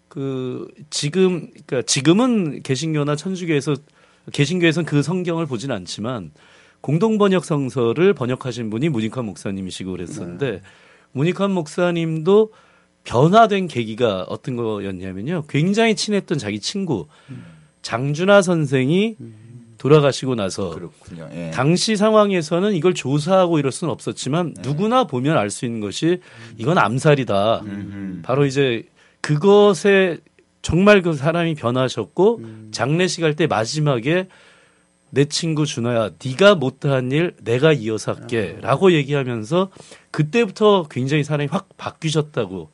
[0.09, 3.77] 그 지금 그러니까 지금은 개신교나 천주교에서
[4.33, 6.33] 개신교에서는 그 성경을 보진 않지만
[6.81, 10.62] 공동 번역 성서를 번역하신 분이 문익환 목사님이시고 그랬었는데
[11.12, 12.53] 문익환 목사님도
[13.05, 15.44] 변화된 계기가 어떤 거였냐면요.
[15.49, 17.07] 굉장히 친했던 자기 친구
[17.87, 19.14] 장준하 선생이
[19.79, 21.29] 돌아가시고 나서 그렇군요.
[21.33, 21.53] 예.
[21.53, 26.18] 당시 상황에서는 이걸 조사하고 이럴 수는 없었지만 누구나 보면 알 수 있는 것이
[26.59, 27.61] 이건 암살이다.
[27.61, 28.22] 음흠.
[28.22, 28.83] 바로 이제
[29.20, 30.18] 그것에
[30.62, 32.40] 정말 그 사람이 변하셨고
[32.72, 34.27] 장례식 할 때 마지막에
[35.10, 39.70] 내 친구 준호야 네가 못한 일 내가 이어서 할게라고 얘기하면서
[40.10, 42.70] 그때부터 굉장히 사람이 확 바뀌셨다고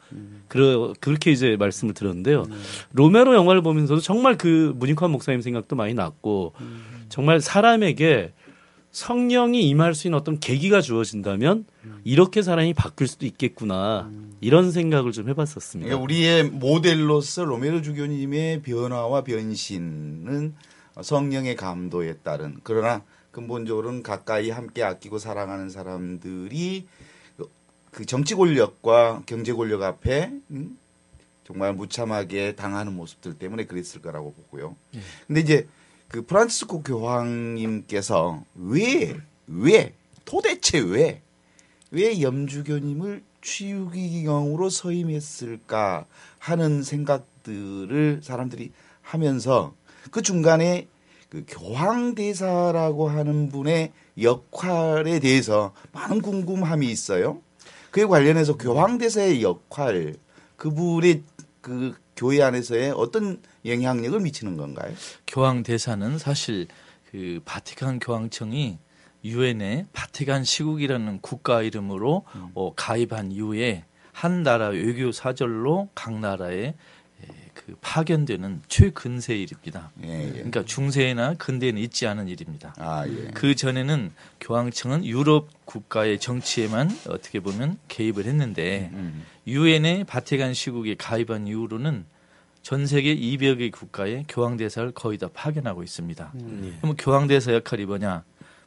[0.49, 2.45] 그러, 그렇게 이제 말씀을 들었는데요.
[2.93, 6.53] 로메로 영화를 보면서도 정말 그 문익환 목사님 생각도 많이 났고
[7.09, 8.33] 정말 사람에게
[8.91, 11.65] 성령이 임할 수 있는 어떤 계기가 주어진다면
[12.05, 15.89] 이렇게 사람이 바뀔 수도 있겠구나 이런 생각을 좀 해봤었습니다.
[15.89, 20.55] 그러니까 우리의 모델로서 로메로 주교님의 변화와 변신은
[21.01, 26.87] 성령의 감도에 따른 그러나 근본적으로는 가까이 함께 아끼고 사랑하는 사람들이
[27.93, 30.79] 그 정치 권력과 경제 권력 앞에 음,
[31.45, 34.75] 정말 무참하게 당하는 모습들 때문에 그랬을 거라고 보고요.
[35.27, 35.69] 근데 이제
[36.09, 41.21] 그 프란치스코 교황님께서 왜, 왜, 도대체 왜,
[41.91, 46.07] 왜 염주교님을 취유기경으로 서임했을까
[46.39, 49.75] 하는 생각들을 사람들이 하면서
[50.11, 50.89] 그 중간에
[51.29, 57.41] 그 교황 대사라고 하는 분의 역할에 대해서 많은 궁금함이 있어요.
[57.91, 60.15] 그에 관련해서 교황 대사의 역할,
[60.57, 61.23] 그분의
[61.61, 64.93] 그 교회 안에서의 어떤 영향력을 미치는 건가요?
[65.27, 66.67] 교황 대사는 사실
[67.11, 68.79] 그 바티칸 교황청이
[69.25, 76.75] 유엔에 바티칸 시국이라는 국가 이름으로 어, 가입한 이후에 한 나라 외교 사절로 각 나라에 에,
[77.55, 79.91] 그 파견되는 최근세 일입니다.
[80.05, 80.31] 예, 예.
[80.31, 82.75] 그러니까 중세나 근대에는 있지 않은 일입니다.
[82.79, 83.31] 아, 예.
[83.35, 84.11] 그 전에는
[84.41, 89.25] 교황청은 유럽 국가의 정치에만 어떻게 보면 개입을 했는데 음.
[89.47, 92.05] 유엔의 바티칸 시국에 가입한 이후로는
[92.63, 96.33] 전 세계 200의 국가에 교황 대사를 거의 다 파견하고 있습니다.
[96.81, 98.23] 그럼 교황 대사 역할이 뭐냐?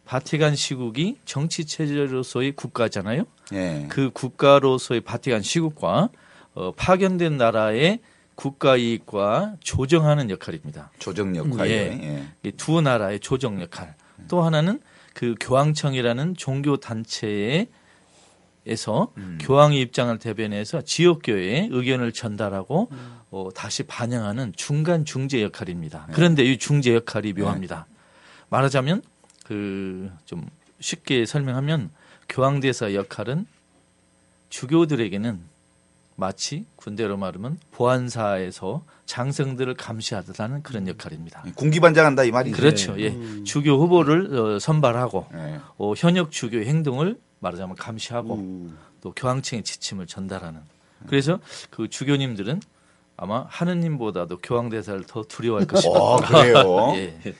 [0.06, 3.26] 바티칸 시국이 정치 체제로서의 국가잖아요.
[3.54, 3.88] 예.
[3.89, 6.10] 그 국가로서의 바티칸 시국과
[6.54, 8.00] 어, 파견된 나라의
[8.36, 10.91] 국가 이익과 조정하는 역할입니다.
[11.00, 11.69] 조정 역할.
[11.69, 11.74] 예.
[11.74, 12.28] 예.
[12.43, 13.95] 이두 나라의 조정 역할.
[14.28, 14.80] 또 하나는
[15.13, 17.67] 그 교황청이라는 종교 단체에서
[19.39, 22.89] 교황의 입장을 대변해서 지역 교회에 의견을 전달하고
[23.32, 26.08] 어, 다시 반영하는 중간 중재 역할입니다.
[26.13, 27.88] 그런데 이 중재 역할이 묘합니다.
[28.50, 29.02] 말하자면
[29.45, 30.45] 그 좀
[30.80, 31.89] 쉽게 설명하면
[32.30, 33.45] 교황대사 역할은
[34.50, 35.39] 주교들에게는
[36.15, 41.43] 마치 군대로 말하면 보안사에서 장성들을 감시하듯 하는 그런 역할입니다.
[41.56, 42.56] 군기반장한다 이 말이죠.
[42.58, 42.99] 그렇죠.
[42.99, 43.13] 예.
[43.43, 45.60] 주교 후보를 어, 선발하고 예.
[45.78, 48.78] 어, 현역 주교의 행동을 말하자면 감시하고 음.
[49.01, 50.62] 또 교황청의 지침을 전달하는.
[51.08, 52.62] 그래서 그 주교님들은
[53.17, 55.99] 아마 하느님보다도 교황 대사를 더 두려워할 것입니다.
[55.99, 56.93] 어, 그래요.
[56.95, 57.36] 예.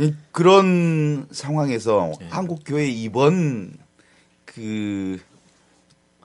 [0.00, 2.28] 예, 그런 상황에서 예.
[2.28, 3.76] 한국 교회 이번
[4.44, 5.20] 그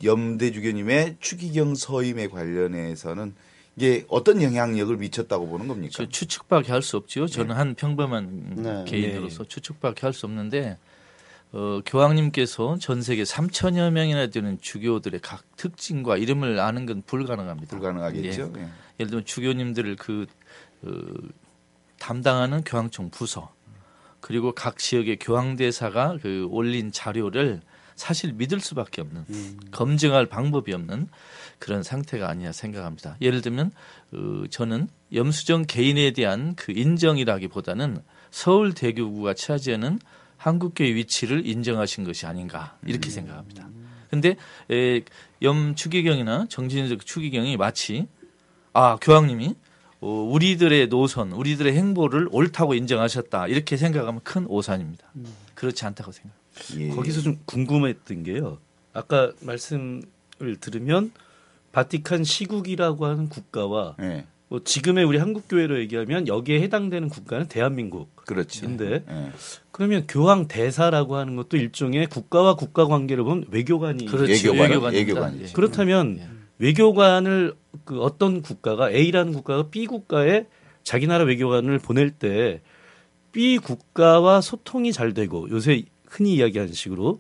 [0.04, 3.34] 염대 주교님의 추기경 서임에 관련해서는
[3.76, 5.92] 이게 어떤 영향력을 미쳤다고 보는 겁니까?
[5.94, 7.28] 저 추측밖에 할 수 없지요.
[7.28, 8.84] 저는 한 평범한 네.
[8.88, 10.78] 개인으로서 추측밖에 할 수 없는데
[11.54, 17.70] 어, 교황님께서 전 세계 3천여 명이나 되는 주교들의 각 특징과 이름을 아는 건 불가능합니다.
[17.76, 18.54] 불가능하겠죠.
[18.58, 18.62] 예.
[18.62, 18.68] 예.
[19.00, 20.26] 예를 들면 주교님들을 그
[20.84, 20.90] 어,
[22.00, 23.54] 담당하는 교황청 부서
[24.20, 27.62] 그리고 각 지역의 교황대사가 그 올린 자료를
[27.96, 29.26] 사실 믿을 수밖에 없는
[29.72, 31.08] 검증할 방법이 없는
[31.60, 33.16] 그런 상태가 아니냐 생각합니다.
[33.22, 33.72] 예를 들면
[34.14, 38.02] 어, 저는 염수정 개인에 대한 그 인정이라기보다는
[38.32, 40.00] 서울 대교구가 차지하는
[40.38, 43.70] 한국교의 위치를 인정하신 것이 아닌가 이렇게 생각합니다.
[44.10, 44.36] 근데
[44.70, 45.02] 에,
[45.42, 48.08] 염 추기경이나 정진석 추기경이 마치
[48.74, 49.56] 아 교황님이
[50.02, 55.14] 어, 우리들의 노선, 우리들의 행보를 옳다고 인정하셨다 이렇게 생각하면 큰 오산입니다.
[55.56, 56.43] 그렇지 않다고 생각.
[56.78, 56.90] 예.
[56.90, 58.60] 거기서 좀 궁금했던 게요.
[58.94, 60.04] 아까 말씀을
[60.60, 61.12] 들으면
[61.72, 64.26] 바티칸 시국이라고 하는 국가와 예.
[64.48, 68.16] 뭐 지금의 우리 한국 교회로 얘기하면 여기에 해당되는 국가는 대한민국.
[68.16, 68.66] 그렇죠.
[68.66, 69.32] 인데 예.
[69.72, 74.54] 그러면 교황 대사라고 하는 것도 일종의 국가와 국가 관계를 보면 외교관이 그렇죠.
[74.54, 74.94] 외교관.
[74.94, 75.44] 외교관이죠.
[75.46, 75.52] 예.
[75.54, 76.28] 그렇다면 예.
[76.60, 80.46] 외교관을 그 어떤 국가가 A라는 국가가 B 국가에
[80.84, 82.62] 자기 나라 외교관을 보낼 때
[83.32, 87.20] B 국가와 소통이 잘 되고 요새 흔히 이야기하는 식으로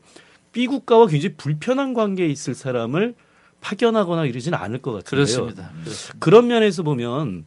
[0.51, 3.15] B 국가와 굉장히 불편한 관계에 있을 사람을
[3.59, 5.09] 파견하거나 이러지는 않을 것 같아요.
[5.09, 5.71] 그렇습니다.
[5.81, 6.17] 그렇습니다.
[6.19, 7.45] 그런 면에서 보면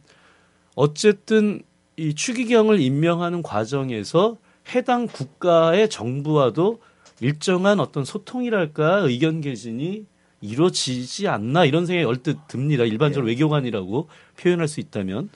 [0.75, 1.61] 어쨌든
[1.95, 4.37] 이 추기경을 임명하는 과정에서
[4.75, 6.79] 해당 국가의 정부와도
[7.21, 10.05] 일정한 어떤 소통이랄까 의견 개진이
[10.41, 12.83] 이루어지지 않나 이런 생각이 얼뜻 듭니다.
[12.83, 14.07] 일반적으로 외교관이라고
[14.37, 15.29] 표현할 수 있다면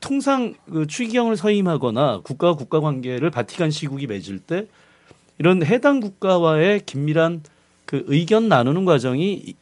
[0.00, 4.66] 통상 그 추기경을 서임하거나 국가와 국가 관계를 바티칸 시국이 맺을 때
[5.40, 7.42] 이런 해당 국가와의 긴밀한
[7.86, 9.54] 그 의견 나누는 과정이 이-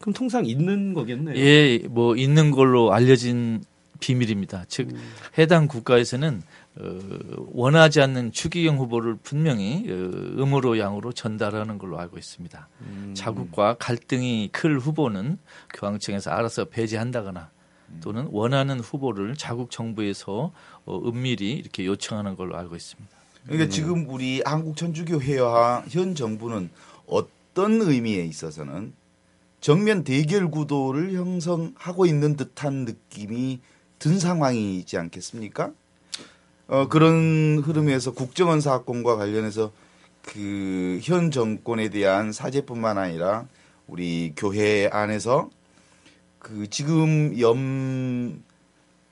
[0.00, 1.36] 그럼 통상 있는 거겠네요.
[1.36, 3.62] 예, 뭐 있는 걸로 알려진
[4.00, 4.64] 비밀입니다.
[4.68, 4.88] 즉
[5.36, 6.40] 해당 국가에서는
[6.80, 6.98] 어,
[7.52, 12.66] 원하지 않는 추기경 후보를 분명히 어, 음으로 양으로 전달하는 걸로 알고 있습니다.
[13.14, 15.38] 자국과 갈등이 클 후보는
[15.74, 17.50] 교황청에서 알아서 배제한다거나
[18.00, 20.52] 또는 원하는 후보를 자국 정부에서
[20.86, 23.17] 어, 은밀히 이렇게 요청하는 걸로 알고 있습니다.
[23.48, 26.70] 그러니까 지금 우리 한국 천주교회와 현 정부는
[27.06, 28.92] 어떤 의미에 있어서는
[29.60, 33.60] 정면 대결 구도를 형성하고 있는 듯한 느낌이
[33.98, 35.72] 든 상황이지 않겠습니까?
[36.68, 39.72] 어, 그런 흐름에서 국정원 사건과 관련해서
[40.22, 43.46] 그 현 정권에 대한 사죄뿐만 아니라
[43.86, 45.48] 우리 교회 안에서
[46.38, 48.42] 그 지금 염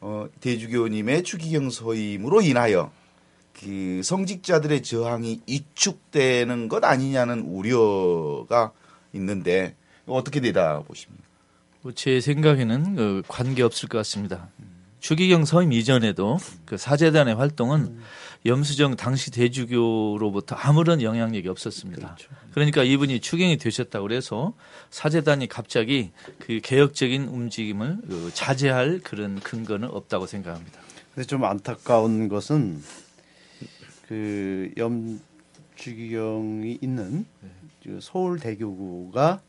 [0.00, 2.92] 어, 대주교님의 추기경 서임으로 인하여
[3.58, 8.72] 그 성직자들의 저항이 이축되는 것 아니냐는 우려가
[9.12, 9.74] 있는데
[10.06, 11.24] 어떻게 되다 보십니까?
[11.82, 14.48] 뭐제 생각에는 그 관계 없을 것 같습니다.
[15.00, 17.98] 추기경 서임 이전에도 그 사재단의 활동은
[18.44, 22.16] 염수정 당시 대주교로부터 아무런 영향력이 없었습니다.
[22.52, 24.54] 그러니까 이분이 추경이 되셨다고 그래서
[24.90, 30.80] 사재단이 갑자기 그 개혁적인 움직임을 그 자제할 그런 근거는 없다고 생각합니다.
[31.14, 32.82] 근데 좀 안타까운 것은
[34.08, 37.26] 그 염주기경이 있는
[37.82, 39.40] 그 서울 대교구가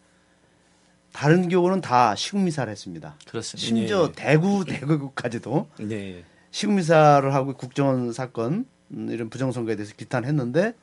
[1.13, 3.15] 다른 교구는 다 시국미사를 했습니다.
[3.27, 3.65] 그렇습니다.
[3.65, 6.23] 심지어 대구 대구구까지도 네.
[6.51, 10.73] 시국미사를 하고 국정원 사건 음, 이런 부정선거에 대해서 비탄했는데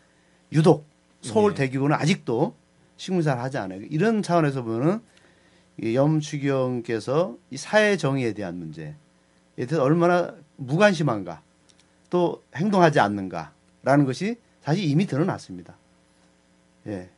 [0.52, 0.86] 유독
[1.22, 2.54] 서울 대교구는 아직도
[2.96, 3.80] 시국미사를 하지 않아요.
[3.82, 5.00] 이런 차원에서 보면은
[5.80, 8.94] 이 염추경께서 이 사회 정의에 대한 문제에
[9.56, 11.42] 대해서 얼마나 무관심한가
[12.10, 13.52] 또 행동하지 않는가
[13.84, 15.76] 라는 것이 사실 이미 드러났습니다.
[16.86, 17.08] 예.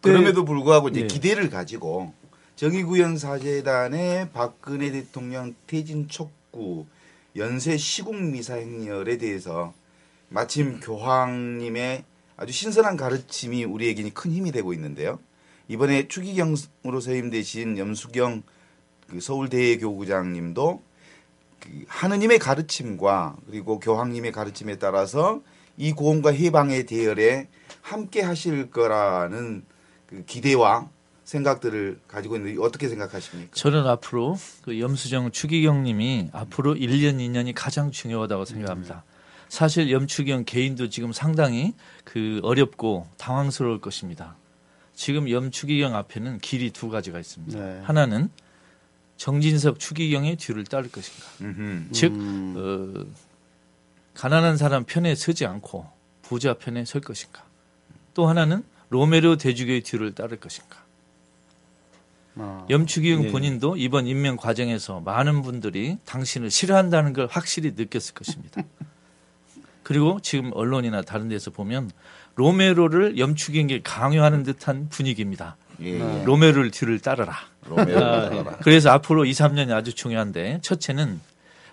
[0.00, 1.06] 그럼에도 불구하고 이제 네.
[1.06, 2.12] 기대를 가지고
[2.54, 6.86] 정의구현 사재단의 박근혜 대통령 퇴진 촉구
[7.34, 9.74] 연쇄 시국 미사 행렬에 대해서
[10.28, 12.04] 마침 교황님의
[12.36, 15.18] 아주 신선한 가르침이 우리에게는 큰 힘이 되고 있는데요.
[15.68, 18.42] 이번에 추기경으로 서임되신 염수경
[19.08, 20.82] 그 서울대교구장님도
[21.60, 25.42] 그 하느님의 가르침과 그리고 교황님의 가르침에 따라서
[25.76, 27.48] 이 고음과 해방의 대열에
[27.82, 29.64] 함께 하실 거라는
[30.06, 30.88] 그 기대와
[31.24, 33.50] 생각들을 가지고 있는데 어떻게 생각하십니까?
[33.54, 39.04] 저는 앞으로 그 염수정 추기경님이 앞으로 1년, 2년이 가장 중요하다고 생각합니다.
[39.48, 44.36] 사실 염추경 개인도 지금 상당히 그 어렵고 당황스러울 것입니다.
[44.94, 47.58] 지금 염추기경 앞에는 길이 두 가지가 있습니다.
[47.58, 47.80] 네.
[47.82, 48.30] 하나는
[49.16, 51.26] 정진석 추기경의 뒤를 따를 것인가.
[51.40, 51.92] 음흠.
[51.92, 53.06] 즉 어,
[54.16, 55.86] 가난한 사람 편에 서지 않고
[56.22, 57.44] 부자 편에 설 것인가.
[58.14, 60.84] 또 하나는 로메로 대주교의 뒤를 따를 것인가.
[62.36, 62.66] 아.
[62.68, 63.30] 염추기경 예.
[63.30, 68.62] 본인도 이번 임명 과정에서 많은 분들이 당신을 싫어한다는 걸 확실히 느꼈을 것입니다.
[69.82, 71.90] 그리고 지금 언론이나 다른 데서 보면
[72.34, 75.56] 로메로를 염추기경에게 강요하는 듯한 분위기입니다.
[75.80, 76.20] 예, 네.
[76.20, 76.24] 예.
[76.24, 77.34] 로메로를 뒤를 따르라.
[77.66, 78.56] 로메오 아, 따라라.
[78.62, 81.20] 그래서 앞으로 2, 3년이 아주 중요한데 첫째는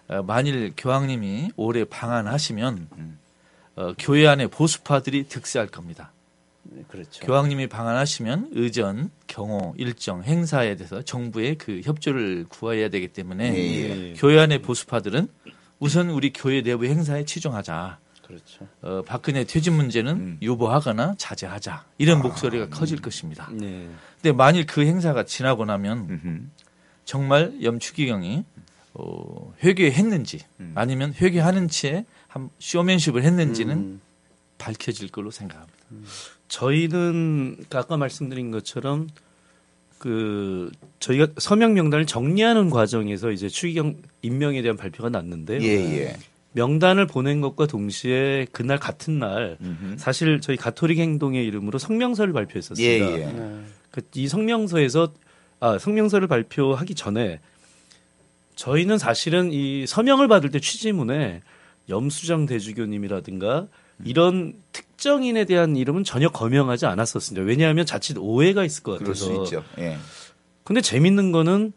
[0.07, 2.87] 어, 만일 교황님이 올해 방한하시면
[3.75, 6.11] 어, 교회 안에 보수파들이 득세할 겁니다.
[6.63, 7.25] 네, 그렇죠.
[7.25, 14.13] 교황님이 방한하시면 의전, 경호, 일정, 행사에 대해서 정부의 그 협조를 구해야 되기 때문에 예, 예.
[14.13, 15.27] 교회 안의 보수파들은
[15.79, 17.99] 우선 우리 교회 내부 행사에 치중하자.
[18.25, 18.67] 그렇죠.
[18.81, 20.37] 어, 박근혜 퇴진 문제는 음.
[20.41, 21.83] 유보하거나 자제하자.
[21.97, 23.49] 이런 목소리가 커질 것입니다.
[23.51, 23.89] 네.
[24.21, 26.41] 근데 만일 그 행사가 지나고 나면 음흠.
[27.03, 28.45] 정말 염추기경이
[28.93, 30.71] 어, 회개했는지 음.
[30.75, 34.01] 아니면 회개하는 채 한 쇼맨십을 했는지는 음.
[34.58, 35.77] 밝혀질 걸로 생각합니다.
[36.47, 39.08] 저희는 아까 말씀드린 것처럼
[39.99, 45.62] 그 저희가 서명 명단을 정리하는 과정에서 이제 추기경 임명에 대한 발표가 났는데요.
[45.62, 45.67] 예,
[45.99, 46.17] 예.
[46.53, 49.97] 명단을 보낸 것과 동시에 그날 같은 날 음흠.
[49.99, 53.06] 사실 저희 가톨릭 행동의 이름으로 성명서를 발표했었습니다.
[53.12, 53.25] 예, 예.
[53.27, 53.63] 네.
[53.91, 55.13] 그이 성명서에서
[55.60, 57.39] 아 성명서를 발표하기 전에
[58.55, 61.41] 저희는 사실은 이 서명을 받을 때 취지문에
[61.89, 63.67] 염수정 대주교님이라든가
[64.05, 67.45] 이런 특정인에 대한 이름은 전혀 거명하지 않았었습니다.
[67.45, 69.25] 왜냐하면 자칫 오해가 있을 것 그럴 같아서.
[69.25, 69.63] 수 있죠.
[69.79, 69.97] 예.
[70.63, 71.73] 근데 재밌는 거는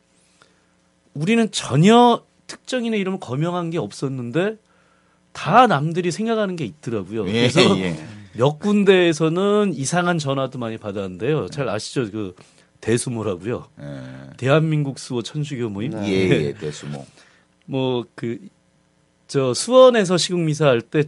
[1.15, 4.57] 우리는 전혀 특정인의 이름을 거명한 게 없었는데
[5.33, 7.27] 다 남들이 생각하는 게 있더라고요.
[7.29, 7.97] 예, 그래서 예.
[8.35, 11.49] 몇 군데에서는 이상한 전화도 많이 받았는데요.
[11.49, 12.11] 잘 아시죠?
[12.11, 12.35] 그
[12.87, 13.67] 대수모라고요.
[13.81, 14.37] 예.
[14.37, 15.91] 대한민국 수호 천주교 모임.
[15.91, 16.09] 네.
[16.09, 17.05] 예, 예, 대수모.
[17.67, 18.39] 뭐 그
[19.29, 21.03] 저 수원에서 시국 미사 할 때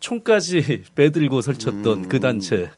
[0.00, 2.08] 총까지 빼들고 설쳤던 음.
[2.08, 2.70] 그 단체.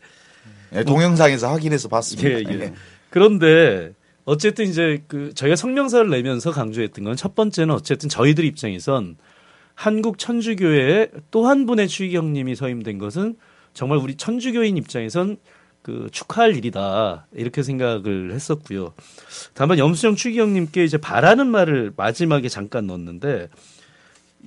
[0.73, 2.31] 예, 동영상에서 확인해서 봤습니다.
[2.31, 2.73] 예, 예.
[3.11, 3.93] 그런데
[4.25, 9.17] 어쨌든 이제 그 저희가 성명서를 내면서 강조했던 건 첫 번째는 어쨌든 저희들 입장에선
[9.75, 13.35] 한국 천주교회에 또한 분의 추기경님이 서임된 것은
[13.75, 15.37] 정말 우리 천주교인 입장에선
[15.83, 18.93] 그 축하할 일이다 이렇게 생각을 했었고요.
[19.55, 23.49] 다만 염수정 추기경님께 이제 바라는 말을 마지막에 잠깐 넣었는데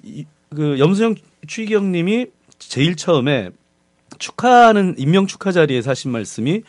[0.03, 1.15] 이, 그 염수정
[1.47, 2.27] 추기경님이
[2.59, 3.49] 제일 처음에
[4.19, 6.61] 축하하는 임명 축하 자리에서 하신 말씀이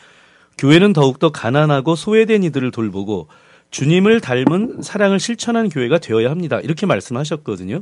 [0.57, 3.27] 교회는 더욱더 가난하고 소외된 이들을 돌보고
[3.71, 6.59] 주님을 닮은 사랑을 실천한 교회가 되어야 합니다.
[6.61, 7.81] 이렇게 말씀하셨거든요.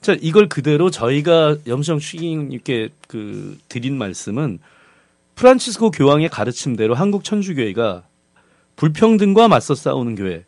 [0.00, 4.58] 자, 이걸 그대로 저희가 염성 추기님께 그 드린 말씀은
[5.36, 8.04] 프란치스코 교황의 가르침대로 한국 천주교회가
[8.74, 10.44] 불평등과 맞서 싸우는 교회,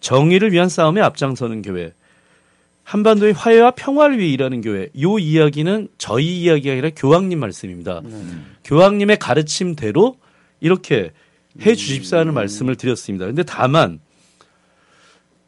[0.00, 1.92] 정의를 위한 싸움에 앞장서는 교회,
[2.82, 4.90] 한반도의 화해와 평화를 위해 일하는 교회.
[5.00, 8.02] 요 이야기는 저희 이야기가 아니라 교황님 말씀입니다.
[8.64, 10.18] 교황님의 가르침대로
[10.60, 11.12] 이렇게
[11.62, 13.26] 해 주십사 하는 말씀을 드렸습니다.
[13.26, 14.00] 근데 다만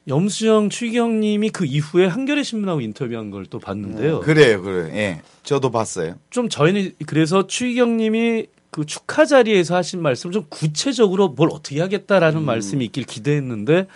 [0.08, 4.20] 염수영 추기경님이 그 이후에 한겨레 신문하고 인터뷰한 걸 또 봤는데요.
[4.20, 4.88] 그래요, 그래요.
[4.94, 5.20] 예.
[5.42, 6.14] 저도 봤어요.
[6.30, 8.46] 좀 저희는 그래서 추기경님이
[8.76, 13.86] 그 축하 자리에서 하신 말씀 좀 구체적으로 뭘 어떻게 하겠다라는 말씀이 있길 기대했는데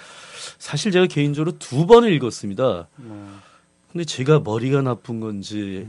[0.59, 2.89] 사실 제가 개인적으로 두 번을 읽었습니다.
[3.93, 5.87] 근데 제가 머리가 나쁜 건지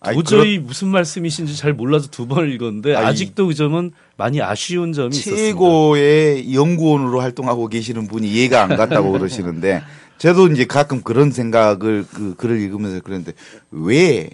[0.00, 4.92] 아이, 도저히 무슨 말씀이신지 잘 몰라서 두 번을 읽었는데 아이, 아직도 그 점은 많이 아쉬운
[4.92, 5.42] 점이 있었습니다.
[5.42, 9.82] 최고의 연구원으로 활동하고 계시는 분이 이해가 안 갔다고 그러시는데
[10.18, 13.32] 저도 이제 가끔 그런 생각을 그 글을 읽으면서 그랬는데
[13.70, 14.28] 왜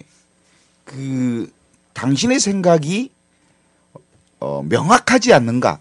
[0.83, 1.49] 그
[1.93, 3.12] 당신의 생각이
[4.43, 5.79] 어, 명확하지 않는가?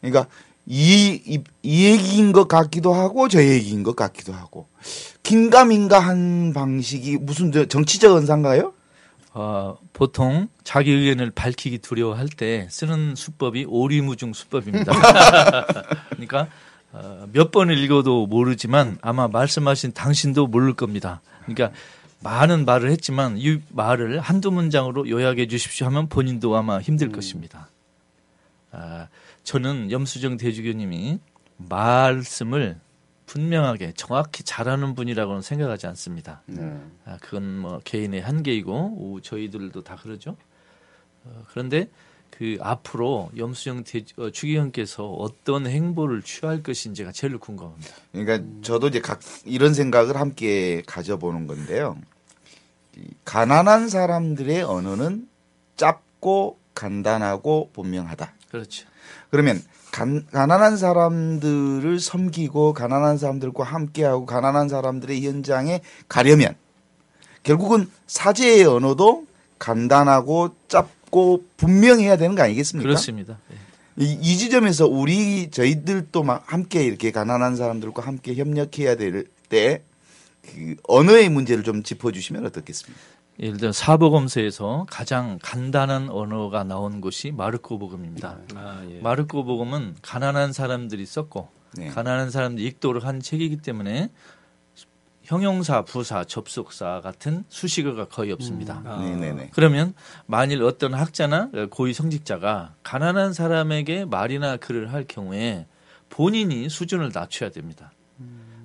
[0.00, 0.26] 그러니까
[0.66, 4.66] 이, 이, 이 얘기인 것 같기도 하고 저 얘기인 것 같기도 하고
[5.22, 8.72] 긴가민가 한 방식이 무슨 저 정치적 언사인가요?
[9.32, 14.92] 아, 보통 자기 의견을 밝히기 두려워할 때 쓰는 수법이 오리무중 수법입니다.
[16.10, 16.48] 그러니까
[16.90, 21.20] 어, 몇 번을 읽어도 모르지만 아마 말씀하신 당신도 모를 겁니다.
[21.44, 21.70] 그러니까
[22.20, 27.70] 많은 말을 했지만 이 말을 한두 문장으로 요약해 주십시오 하면 본인도 아마 힘들 것입니다.
[28.70, 29.08] 아,
[29.44, 31.20] 저는 염수정 대주교님이
[31.56, 32.78] 말씀을
[33.26, 36.42] 분명하게 정확히 잘하는 분이라고는 생각하지 않습니다.
[36.46, 36.80] 네.
[37.04, 40.36] 아, 그건 뭐 개인의 한계이고 오, 저희들도 다 그러죠.
[41.24, 41.90] 어, 그런데
[42.38, 47.96] 그 앞으로 염수영 대, 어, 주기현께서 어떤 행보를 취할 것인지가 제일 궁금합니다.
[48.12, 51.98] 그러니까 저도 이제 각 이런 생각을 함께 가져보는 건데요.
[52.96, 55.28] 이 가난한 사람들의 언어는
[55.76, 58.32] 짧고 간단하고 분명하다.
[58.52, 58.86] 그렇죠.
[59.30, 59.60] 그러면
[59.90, 66.54] 간, 가난한 사람들을 섬기고 가난한 사람들과 함께하고 가난한 사람들의 현장에 가려면
[67.42, 69.26] 결국은 사제의 언어도
[69.58, 72.86] 간단하고 짧 고 분명해야 되는 거 아니겠습니까?
[72.86, 73.38] 그렇습니다.
[73.52, 74.04] 예.
[74.04, 79.82] 이, 이 지점에서 우리 저희들도 막 함께 이렇게 가난한 사람들과 함께 협력해야 될 때
[80.54, 83.00] 그 언어의 문제를 좀 짚어주시면 어떻겠습니까?
[83.40, 88.38] 예를 들어 사복음서에서 가장 간단한 언어가 나온 곳이 마르코 복음입니다.
[88.54, 88.98] 아, 예.
[89.00, 91.88] 마르코 복음은 가난한 사람들이 썼고 네.
[91.88, 94.10] 가난한 사람들이 읽도록 한 책이기 때문에
[95.28, 98.80] 형용사, 부사, 접속사 같은 수식어가 거의 없습니다.
[98.86, 98.98] 아.
[98.98, 99.50] 네네네.
[99.52, 99.92] 그러면
[100.24, 105.66] 만일 어떤 학자나 고위 성직자가 가난한 사람에게 말이나 글을 할 경우에
[106.08, 107.92] 본인이 수준을 낮춰야 됩니다.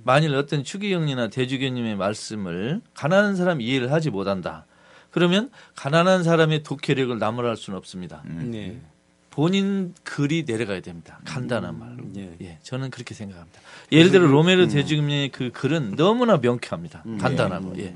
[0.04, 4.66] 만일 어떤 추기경이나 대주교님의 말씀을 가난한 사람 이해를 하지 못한다.
[5.12, 8.24] 그러면 가난한 사람의 독해력을 나무랄 수는 없습니다.
[8.26, 8.80] 네.
[9.34, 11.20] 본인 글이 내려가야 됩니다.
[11.26, 12.04] 간단한 말로.
[12.18, 12.36] 예.
[12.40, 13.60] 예, 저는 그렇게 생각합니다.
[13.92, 17.04] 예를 들어 로메르 대주교님의 그 글은 너무나 명쾌합니다.
[17.20, 17.74] 간단하고.
[17.80, 17.96] 예.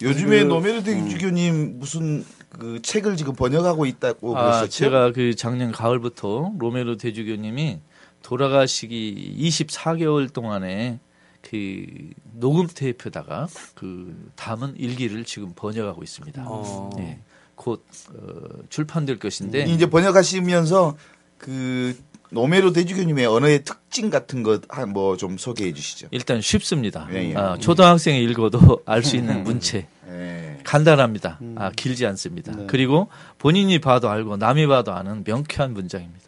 [0.00, 4.70] 요즘에 그- 노메르 대주교님 무슨 그 책을 지금 번역하고 있다고 아, 그러셨죠?
[4.70, 7.80] 제가 그 작년 가을부터 로메로 대주교님이
[8.22, 11.00] 돌아가시기 24개월 동안에
[11.42, 11.84] 그
[12.32, 16.44] 녹음 테이프에다가 그 담은 일기를 지금 번역하고 있습니다.
[16.46, 16.88] 어.
[16.98, 17.18] 예.
[17.56, 17.84] 곧
[18.14, 20.96] 어, 출판될 것인데 이제 번역하시면서
[21.38, 21.96] 그
[22.30, 26.08] 노메르 대주교님의 언어의 특징 같은 것 뭐 좀 소개해 주시죠.
[26.10, 27.08] 일단 쉽습니다.
[27.12, 27.34] 예, 예.
[27.36, 29.88] 아, 초등학생이 읽어도 알 수 있는 문체.
[30.08, 30.58] 예.
[30.64, 31.38] 간단합니다.
[31.56, 32.52] 아, 길지 않습니다.
[32.54, 32.66] 네.
[32.68, 36.24] 그리고 본인이 봐도 알고 남이 봐도 아는 명쾌한 문장입니다.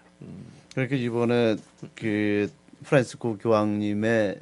[0.74, 1.56] 그렇게 이번에
[1.96, 2.48] 그
[2.84, 4.38] 프란시스코 교황님의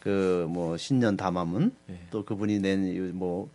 [0.00, 1.98] 그 뭐 신년 담화문 예.
[2.10, 3.48] 또 그분이 낸 뭐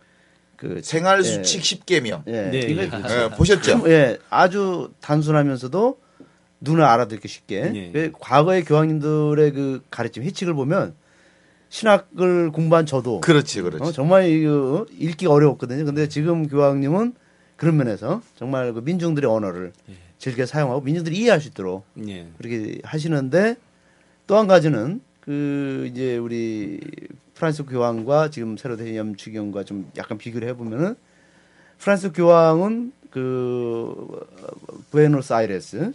[0.62, 2.22] 그 생활 수칙 10개명.
[2.28, 2.42] 예.
[2.50, 3.82] 네, 이거 예, 보셨죠?
[3.88, 5.98] 예, 아주 단순하면서도
[6.60, 7.72] 눈을 알아듣기 쉽게.
[7.74, 7.90] 예.
[7.90, 10.94] 그 과거의 교황님들의 그 가르침 해칙을 보면
[11.68, 13.82] 신학을 공부한 저도 그렇지, 그렇지.
[13.82, 15.84] 어, 정말 이거 읽기가 어려웠거든요.
[15.84, 17.14] 근데 지금 교황님은
[17.56, 19.72] 그런 면에서 정말 그 민중들의 언어를
[20.18, 22.28] 즐겨 사용하고 민중들이 이해할 수 있도록 예.
[22.38, 23.56] 그렇게 하시는데
[24.28, 26.78] 또 한 가지는 그 이제 우리
[27.42, 30.94] 프란시스 교황과 지금 새로 된 염추기경과 좀 약간 비교를 해보면은
[31.78, 34.28] 프란시스 교황은 그
[34.92, 35.92] 부에노스아이레스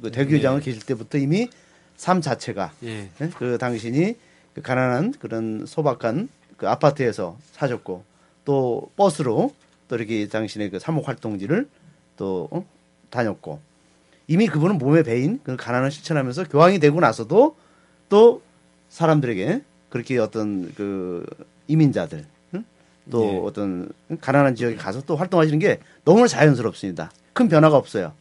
[0.00, 1.50] 그 대교구장으로 계실 때부터 이미
[1.96, 3.10] 삶 자체가 예.
[3.20, 3.30] 예?
[3.36, 4.16] 그 당신이
[4.54, 8.02] 그 가난한 그런 소박한 그 아파트에서 사셨고
[8.46, 9.54] 또 버스로
[9.88, 11.68] 또 이렇게 당신의 그 사목 활동지를
[12.16, 12.64] 또 어?
[13.10, 13.60] 다녔고
[14.28, 17.54] 이미 그분은 몸에 배인 그 가난을 실천하면서 교황이 되고 나서도
[18.08, 18.40] 또
[18.88, 21.24] 사람들에게 그렇게 어떤 그
[21.68, 22.24] 이민자들
[22.54, 22.64] 응?
[23.10, 23.40] 또 예.
[23.44, 23.88] 어떤
[24.20, 27.10] 가난한 지역에 가서 또 활동하시는 게 너무나 자연스럽습니다.
[27.32, 28.12] 큰 변화가 없어요.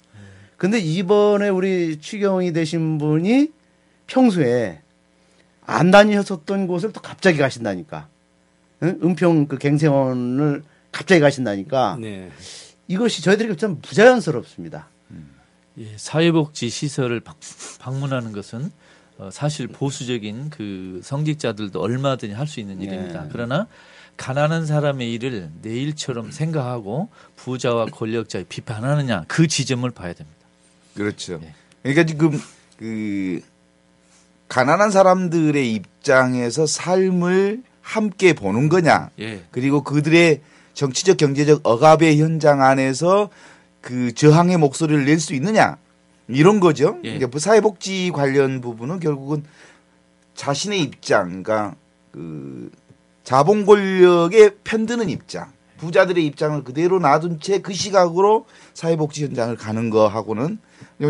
[0.57, 3.51] 근데 이번에 우리 추경이 되신 분이
[4.07, 4.81] 평소에
[5.65, 8.07] 안 다니셨던 곳을 또 갑자기 가신다니까.
[8.83, 8.99] 응?
[9.03, 12.29] 은평 그 갱생원을 갑자기 가신다니까 네.
[12.87, 14.87] 이것이 저희들에게 좀 부자연스럽습니다.
[15.77, 17.35] 예, 사회복지 시설을 방,
[17.79, 18.71] 방문하는 것은
[19.17, 23.25] 어, 사실 보수적인 그 성직자들도 얼마든지 할 수 있는 일입니다.
[23.25, 23.29] 예.
[23.31, 23.67] 그러나
[24.17, 30.39] 가난한 사람의 일을 내 일처럼 생각하고 부자와 권력자의 비판하느냐 그 지점을 봐야 됩니다.
[30.95, 31.39] 그렇죠.
[31.43, 31.53] 예.
[31.81, 32.41] 그러니까 지금
[32.77, 33.41] 그
[34.47, 39.43] 가난한 사람들의 입장에서 삶을 함께 보는 거냐, 예.
[39.51, 40.41] 그리고 그들의
[40.73, 43.29] 정치적 경제적 억압의 현장 안에서
[43.81, 45.77] 그 저항의 목소리를 낼 수 있느냐
[46.27, 46.97] 이런 거죠.
[47.03, 47.17] 예.
[47.17, 49.43] 그러니까 사회복지 관련 부분은 결국은
[50.33, 51.75] 자신의 입장, 그러니까
[52.11, 52.71] 그
[53.23, 60.59] 자본 권력에 편드는 입장, 부자들의 입장을 그대로 놔둔 채 그 시각으로 사회복지 현장을 가는 거하고는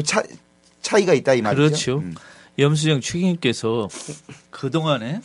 [0.03, 0.23] 차,
[0.81, 1.61] 차이가 있다 이 말이죠.
[1.61, 1.97] 그렇죠.
[1.99, 2.15] 음.
[2.57, 3.89] 염수정 추기님께서
[4.49, 5.21] 그 동안에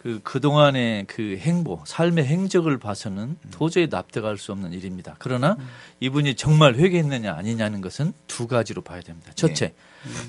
[0.00, 5.14] 그 그동안의 그 행보, 삶의 행적을 봐서는 도저히 납득할 수 없는 일입니다.
[5.18, 5.58] 그러나
[6.00, 9.30] 이분이 정말 회개했느냐 아니냐는 것은 두 가지로 봐야 됩니다.
[9.34, 9.74] 첫째,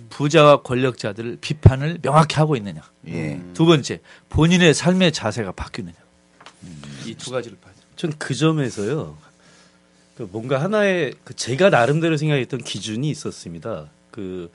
[0.09, 2.81] 부자와 권력자들을 비판을 명확히 하고 있느냐.
[3.07, 3.39] 예.
[3.53, 5.95] 두 번째, 본인의 삶의 자세가 바뀌느냐.
[7.05, 7.93] 이 두 가지를 봐야 됩니다.
[7.95, 9.15] 전 그 점에서요.
[10.17, 13.89] 그 뭔가 하나의 그 제가 나름대로 생각했던 기준이 있었습니다.
[14.11, 14.51] 그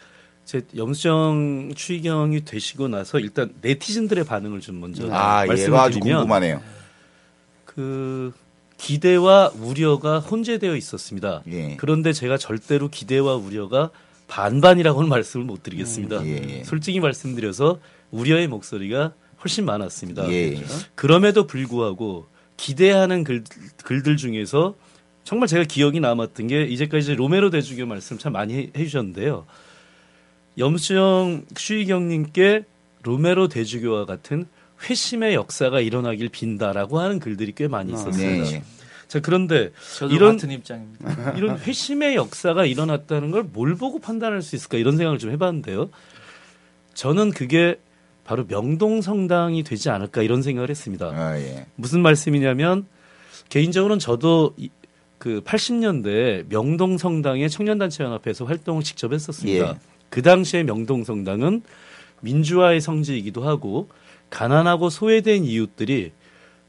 [0.46, 5.48] 제 염수정 추기경이 되시고 나서 일단 네티즌들의 반응을 좀 먼저 아, 예.
[5.48, 6.62] 말씀을 아주 드리면 궁금하네요.
[7.64, 8.32] 그
[8.78, 11.42] 기대와 우려가 혼재되어 있었습니다.
[11.48, 11.76] 예.
[11.76, 13.90] 그런데 제가 절대로 기대와 우려가
[14.28, 16.20] 반반이라고는 말씀을 못 드리겠습니다.
[16.20, 16.64] 음, 예, 예.
[16.64, 17.80] 솔직히 말씀드려서
[18.12, 20.30] 우려의 목소리가 훨씬 많았습니다.
[20.30, 20.62] 예.
[20.94, 22.26] 그럼에도 불구하고
[22.56, 23.42] 기대하는 글,
[23.82, 24.76] 글들 중에서
[25.24, 29.44] 정말 제가 기억이 남았던 게 이제까지 로메로 대주교 말씀 참 많이 해- 해주셨는데요.
[30.58, 32.64] 염수영 추희경님께
[33.02, 34.46] 로메로 대주교와 같은
[34.88, 38.50] 회심의 역사가 일어나길 빈다라고 하는 글들이 꽤 많이 있었습니다.
[38.50, 38.62] 네.
[39.08, 41.32] 자 그런데 저도 이런- 같은 입장입니다.
[41.38, 45.90] 이런 회심의 역사가 일어났다는 걸 뭘 보고 판단할 수 있을까 이런 생각을 좀 해봤는데요.
[46.94, 47.78] 저는 그게
[48.24, 51.06] 바로 명동성당이 되지 않을까 이런 생각을 했습니다.
[51.14, 51.66] 아, 예.
[51.76, 52.86] 무슨 말씀이냐면
[53.48, 54.70] 개인적으로는 저도 이-
[55.18, 59.68] 그 80년대 명동성당의 청년단체 연합회에서 활동을 직접 했었습니다.
[59.70, 59.74] 예.
[60.16, 61.60] 그 당시에 명동성당은
[62.22, 63.90] 민주화의 성지이기도 하고
[64.30, 66.12] 가난하고 소외된 이웃들이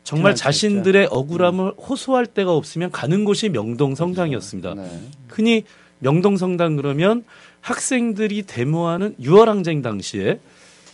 [0.04, 4.74] 정말 자신들의 억울함을 호소할 데가 없으면 가는 곳이 명동성당이었습니다.
[4.74, 5.02] 네.
[5.30, 5.64] 흔히
[6.00, 7.24] 명동성당 그러면
[7.62, 10.42] 학생들이 데모하는 6월 항쟁 당시에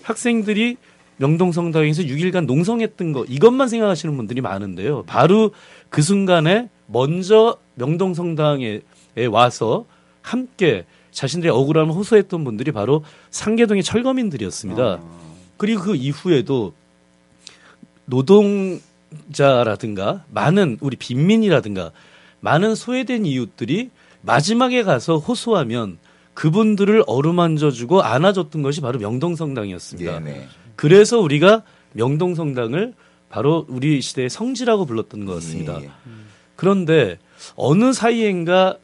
[0.04, 0.78] 학생들이
[1.18, 5.06] 명동성당에서 6일간 농성했던 거 이것만 생각하시는 분들이 많은데요.
[5.08, 5.49] 바로
[5.89, 8.82] 그 순간에 먼저 명동성당에
[9.32, 9.86] 와서
[10.22, 14.99] 함께 자신들의 억울함을 호소했던 분들이 바로 상계동의 철거민들이었습니다.
[15.57, 16.74] 그리고 그 이후에도
[18.05, 21.91] 노동자라든가 많은 우리 빈민이라든가
[22.41, 23.89] 많은 소외된 이웃들이
[24.22, 25.97] 마지막에 가서 호소하면
[26.34, 30.16] 그분들을 어루만져주고 안아줬던 것이 바로 명동성당이었습니다.
[30.16, 30.47] 예, 네.
[30.76, 32.93] 그래서 우리가 명동성당을
[33.30, 35.80] 바로 우리 시대의 성지라고 불렀던 것 같습니다.
[35.80, 35.89] 예, 예.
[36.55, 37.20] 그런데
[37.55, 38.78] 어느 사이엔가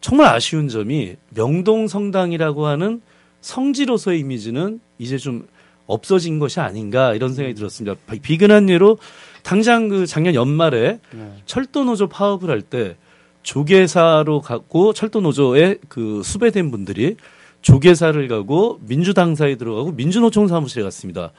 [0.00, 3.00] 정말 아쉬운 점이 명동 성당이라고 하는
[3.40, 5.46] 성지로서의 이미지는 이제 좀
[5.86, 7.96] 없어진 것이 아닌가 이런 생각이 들었습니다.
[8.10, 8.98] 비- 비근한 예로
[9.42, 11.32] 당장 그 작년 연말에 네.
[11.46, 12.96] 철도 노조 파업을 할 때
[13.44, 17.16] 조계사로 가고 철도 노조에 그 수배된 분들이
[17.62, 21.30] 조계사를 가고 민주당사에 들어가고 민주노총 사무실에 갔습니다.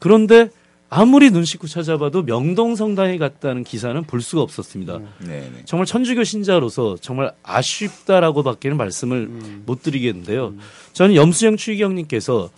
[0.00, 0.50] 그런데
[0.90, 4.98] 아무리 눈 씻고 찾아봐도 명동 성당에 갔다는 기사는 볼 수가 없었습니다.
[5.18, 5.62] 네, 네.
[5.66, 9.26] 정말 천주교 신자로서 정말 아쉽다라고밖에는 말씀을
[9.66, 10.54] 못 드리겠는데요.
[10.94, 12.48] 저는 염수영 추기경님께서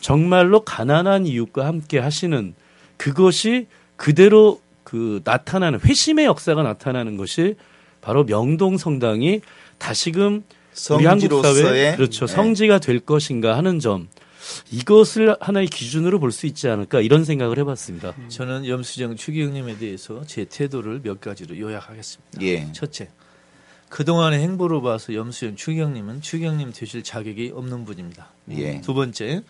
[0.00, 2.54] 정말로 가난한 이웃과 함께 하시는
[2.96, 3.66] 그것이
[3.96, 7.54] 그대로 그 나타나는 회심의 역사가 나타나는 것이
[8.00, 9.40] 바로 명동 성당이
[9.78, 10.42] 다시금
[10.92, 12.34] 우리 한국 사회 그렇죠 네.
[12.34, 14.08] 성지가 될 것인가 하는 점
[14.70, 18.14] 이것을 하나의 기준으로 볼 수 있지 않을까 이런 생각을 해봤습니다.
[18.28, 22.42] 저는 염수정 추기경님에 대해서 제 태도를 몇 가지로 요약하겠습니다.
[22.42, 22.70] 예.
[22.72, 23.08] 첫째,
[23.88, 28.28] 그동안의 행보로 봐서 염수정 추기경님은 추기경님 되실 자격이 없는 분입니다.
[28.50, 28.80] 예.
[28.80, 29.42] 두 번째,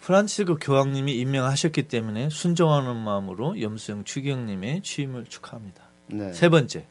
[0.00, 5.82] 프란치스코 교황님이 임명하셨기 때문에 순종하는 마음으로 염수영 추기경님의 취임을 축하합니다.
[6.06, 6.32] 네.
[6.32, 6.86] 세 번째,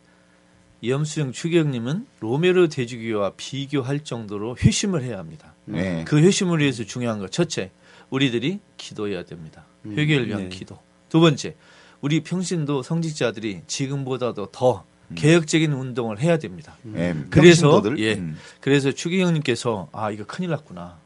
[0.83, 5.53] 염수영 추기경님은 로메로 대주교와 비교할 정도로 회심을 해야 합니다.
[5.65, 6.03] 네.
[6.05, 7.71] 그 회심을 위해서 중요한 것 첫째,
[8.09, 9.65] 우리들이 기도해야 됩니다.
[9.85, 10.49] 회개를 위한 네.
[10.49, 10.77] 기도.
[11.09, 11.55] 두 번째,
[12.01, 16.77] 우리 평신도 성직자들이 지금보다도 더 개혁적인 운동을 해야 됩니다.
[16.95, 17.99] 예, 그래서 평신도들.
[17.99, 18.37] 예, 음.
[18.59, 20.97] 그래서 추기경님께서 아 이거 큰일 났구나.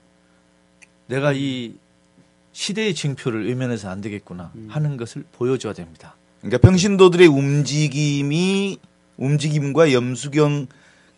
[1.08, 1.74] 내가 이
[2.54, 6.16] 시대의 징표를 외면해서 안 되겠구나 하는 것을 보여줘야 됩니다.
[6.42, 8.78] 그러니까 평신도들의 움직임이
[9.20, 10.68] 움직임과 염수경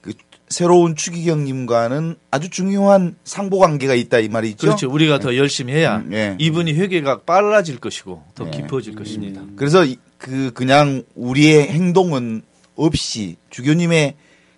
[0.02, 0.14] 그
[0.50, 4.58] 새로운 추기경님과는 아주 중요한 상보 관계가 있다 이 말이죠.
[4.68, 4.92] 그렇죠.
[4.92, 6.36] 우리가 더 열심히 해야 음, 예.
[6.40, 8.52] 이분이 회개가 빨라질 것이고 더 예.
[8.52, 9.42] 깊어질 것입니다.
[9.56, 12.42] 그래서 이- 그 그냥 우리의 행동은
[12.76, 14.16] 없이 주교님의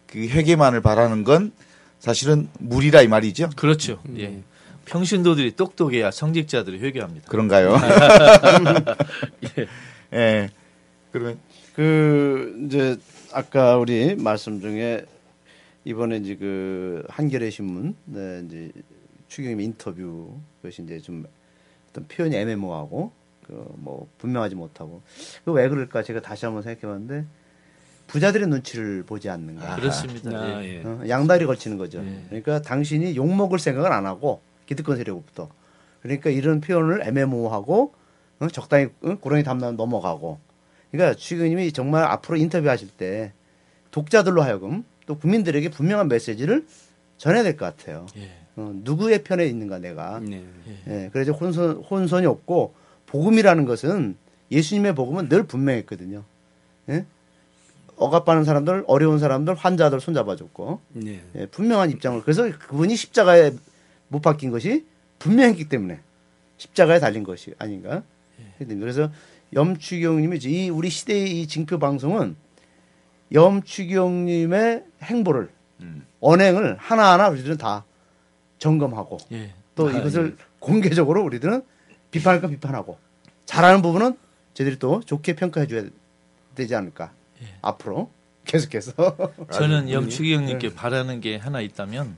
[0.08, 1.52] 그 회개만을 바라는 건
[2.00, 3.52] 사실은 무리라 이 말이죠.
[3.56, 4.00] 그렇죠.
[4.18, 4.42] 예.
[4.86, 7.28] 평신도들이 똑똑해야 성직자들이 회개합니다.
[7.30, 7.78] 그런가요?
[10.14, 10.50] 예.
[11.12, 11.40] 그러면
[11.76, 12.98] 그 이제
[13.34, 15.06] 아까 우리 말씀 중에
[15.86, 18.72] 이번에 이제 그 한겨레 신문 네 이제
[19.28, 21.26] 추경임 인터뷰 그것이 이제 좀
[21.90, 23.12] 어떤 표현이 애매모호하고
[23.44, 25.02] 그 뭐 분명하지 못하고
[25.44, 27.26] 그 왜 그럴까 제가 다시 한번 생각해봤는데
[28.08, 30.30] 부자들의 눈치를 보지 않는가 그렇습니다.
[30.32, 30.80] 아, 예.
[30.80, 30.84] 예.
[30.86, 32.00] 어, 양다리 걸치는 거죠.
[32.06, 32.24] 예.
[32.30, 35.50] 그러니까 당신이 욕 먹을 생각을 안 하고 기득권 세력부터
[36.02, 37.94] 그러니까 이런 표현을 애매모호하고
[38.40, 40.40] 어, 적당히 어, 고랑이 담나면 넘어가고
[40.94, 43.34] 그러니까 추기님이 정말 앞으로 인터뷰하실 때
[43.90, 46.66] 독자들로 하여금 또 국민들에게 분명한 메시지를
[47.18, 48.06] 전해야 될 것 같아요.
[48.18, 48.30] 예.
[48.56, 50.20] 어, 누구의 편에 있는가 내가.
[50.20, 50.44] 네.
[50.88, 52.76] 예, 그래서 혼선, 혼선이 없고
[53.08, 54.16] 복음이라는 것은
[54.52, 56.24] 예수님의 복음은 늘 분명했거든요.
[56.90, 57.06] 예?
[57.96, 61.22] 억압받는 사람들, 어려운 사람들, 환자들 손잡아줬고 네.
[61.36, 63.52] 예, 분명한 입장을 그래서 그분이 십자가에
[64.10, 64.86] 못 박힌 것이
[65.18, 66.02] 분명했기 때문에
[66.58, 68.04] 십자가에 달린 것이 아닌가.
[68.60, 69.10] 그래서
[69.56, 72.36] 염추경님이 이 우리 시대의 이 징표 방송은
[73.32, 75.50] 염추경님의 행보를
[76.20, 77.86] 언행을 하나하나 우리들은 다
[78.58, 79.54] 점검하고 예.
[79.76, 81.64] 또 이것을 공개적으로 우리들은
[82.12, 82.98] 비판할 건 비판하고
[83.46, 84.18] 잘하는 부분은
[84.54, 85.84] 저희들이 또 좋게 평가해 줘야
[86.56, 87.12] 되지 않을까.
[87.62, 88.10] 앞으로
[88.46, 88.94] 계속해서.
[89.52, 90.34] 저는 염축이.
[90.34, 92.16] 형님께 바라는 게 하나 있다면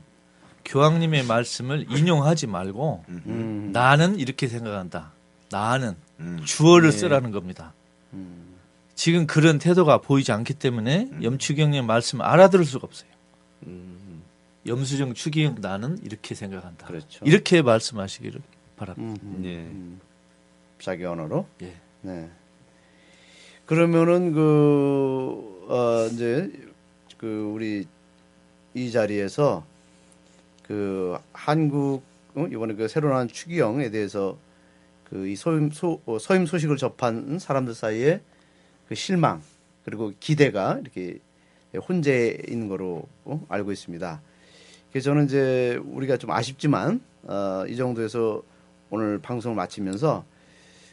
[0.66, 5.12] 교황님의 말씀을 인용하지 말고 음, 나는 이렇게 생각한다.
[5.50, 6.42] 나는 음.
[6.46, 6.98] 주어를 네.
[6.98, 7.74] 쓰라는 겁니다.
[8.14, 8.56] 음,
[8.96, 13.10] 지금 그런 태도가 보이지 않기 때문에 염추경님 말씀 알아들을 수가 없어요.
[14.66, 16.88] 염수정 추기경 나는 이렇게 생각한다.
[16.88, 17.24] 그렇죠.
[17.24, 18.42] 이렇게 말씀하시기를
[18.76, 19.22] 바랍니다.
[19.24, 19.58] 음, 음, 예.
[19.58, 20.00] 음.
[20.80, 21.74] 자기 언어로 예.
[22.02, 22.30] 네.
[23.66, 26.52] 그러면은 그, 어, 이제
[27.18, 27.86] 그 우리
[28.74, 29.66] 이 자리에서
[30.64, 32.04] 그 한국
[32.36, 32.48] 어?
[32.52, 34.38] 이번에 그 새로 나온 추기경에 대해서
[35.10, 38.22] 그이 소임 소 어, 서임 소식을 접한 사람들 사이에
[38.88, 39.42] 그 실망
[39.84, 41.20] 그리고 기대가 이렇게
[41.88, 43.46] 혼재 있는 거로 어?
[43.50, 44.22] 알고 있습니다.
[44.92, 48.42] 그래서 저는 이제 우리가 좀 아쉽지만 어, 이 정도에서
[48.90, 50.26] 오늘 방송을 마치면서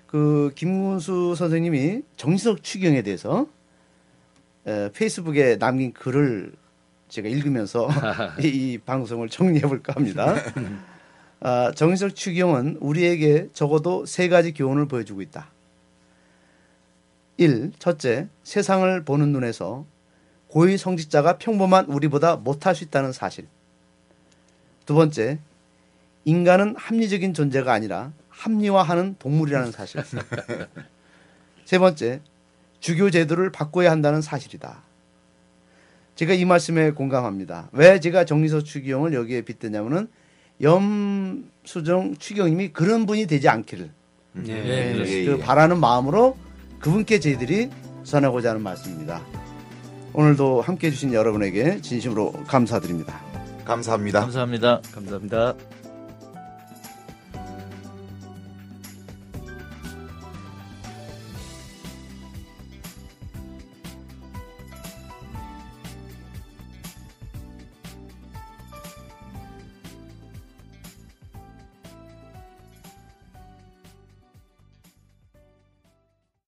[0.06, 3.46] 그 김문수 선생님이 정신석 추경에 대해서
[4.66, 6.52] 에, 페이스북에 남긴 글을
[7.08, 7.88] 제가 읽으면서
[8.42, 10.34] 이, 이 방송을 정리해 볼까 합니다.
[11.44, 15.48] 아, 정신석 추경은 우리에게 적어도 세 가지 교훈을 보여주고 있다.
[17.36, 17.72] 1.
[17.80, 19.84] 첫째, 세상을 보는 눈에서
[20.46, 23.48] 고위 성직자가 평범한 우리보다 못할 수 있다는 사실.
[24.86, 25.40] 두 번째,
[26.24, 30.00] 인간은 합리적인 존재가 아니라 합리화하는 동물이라는 사실.
[31.64, 32.20] 세 번째,
[32.78, 34.82] 주교 제도를 바꿔야 한다는 사실이다.
[36.14, 37.68] 제가 이 말씀에 공감합니다.
[37.72, 40.08] 왜 제가 정리서 추기경을 여기에 빗대냐면은
[40.60, 43.90] 염수정 추기경님이 그런 분이 되지 않기를
[44.34, 45.04] 네.
[45.06, 45.38] 예, 그.
[45.38, 46.36] 바라는 마음으로
[46.78, 47.70] 그분께 저희들이
[48.04, 49.22] 전하고자 하는 말씀입니다.
[50.14, 53.20] 오늘도 함께 해주신 여러분에게 진심으로 감사드립니다.
[53.64, 54.20] 감사합니다.
[54.20, 54.80] 감사합니다.
[54.92, 55.54] 감사합니다.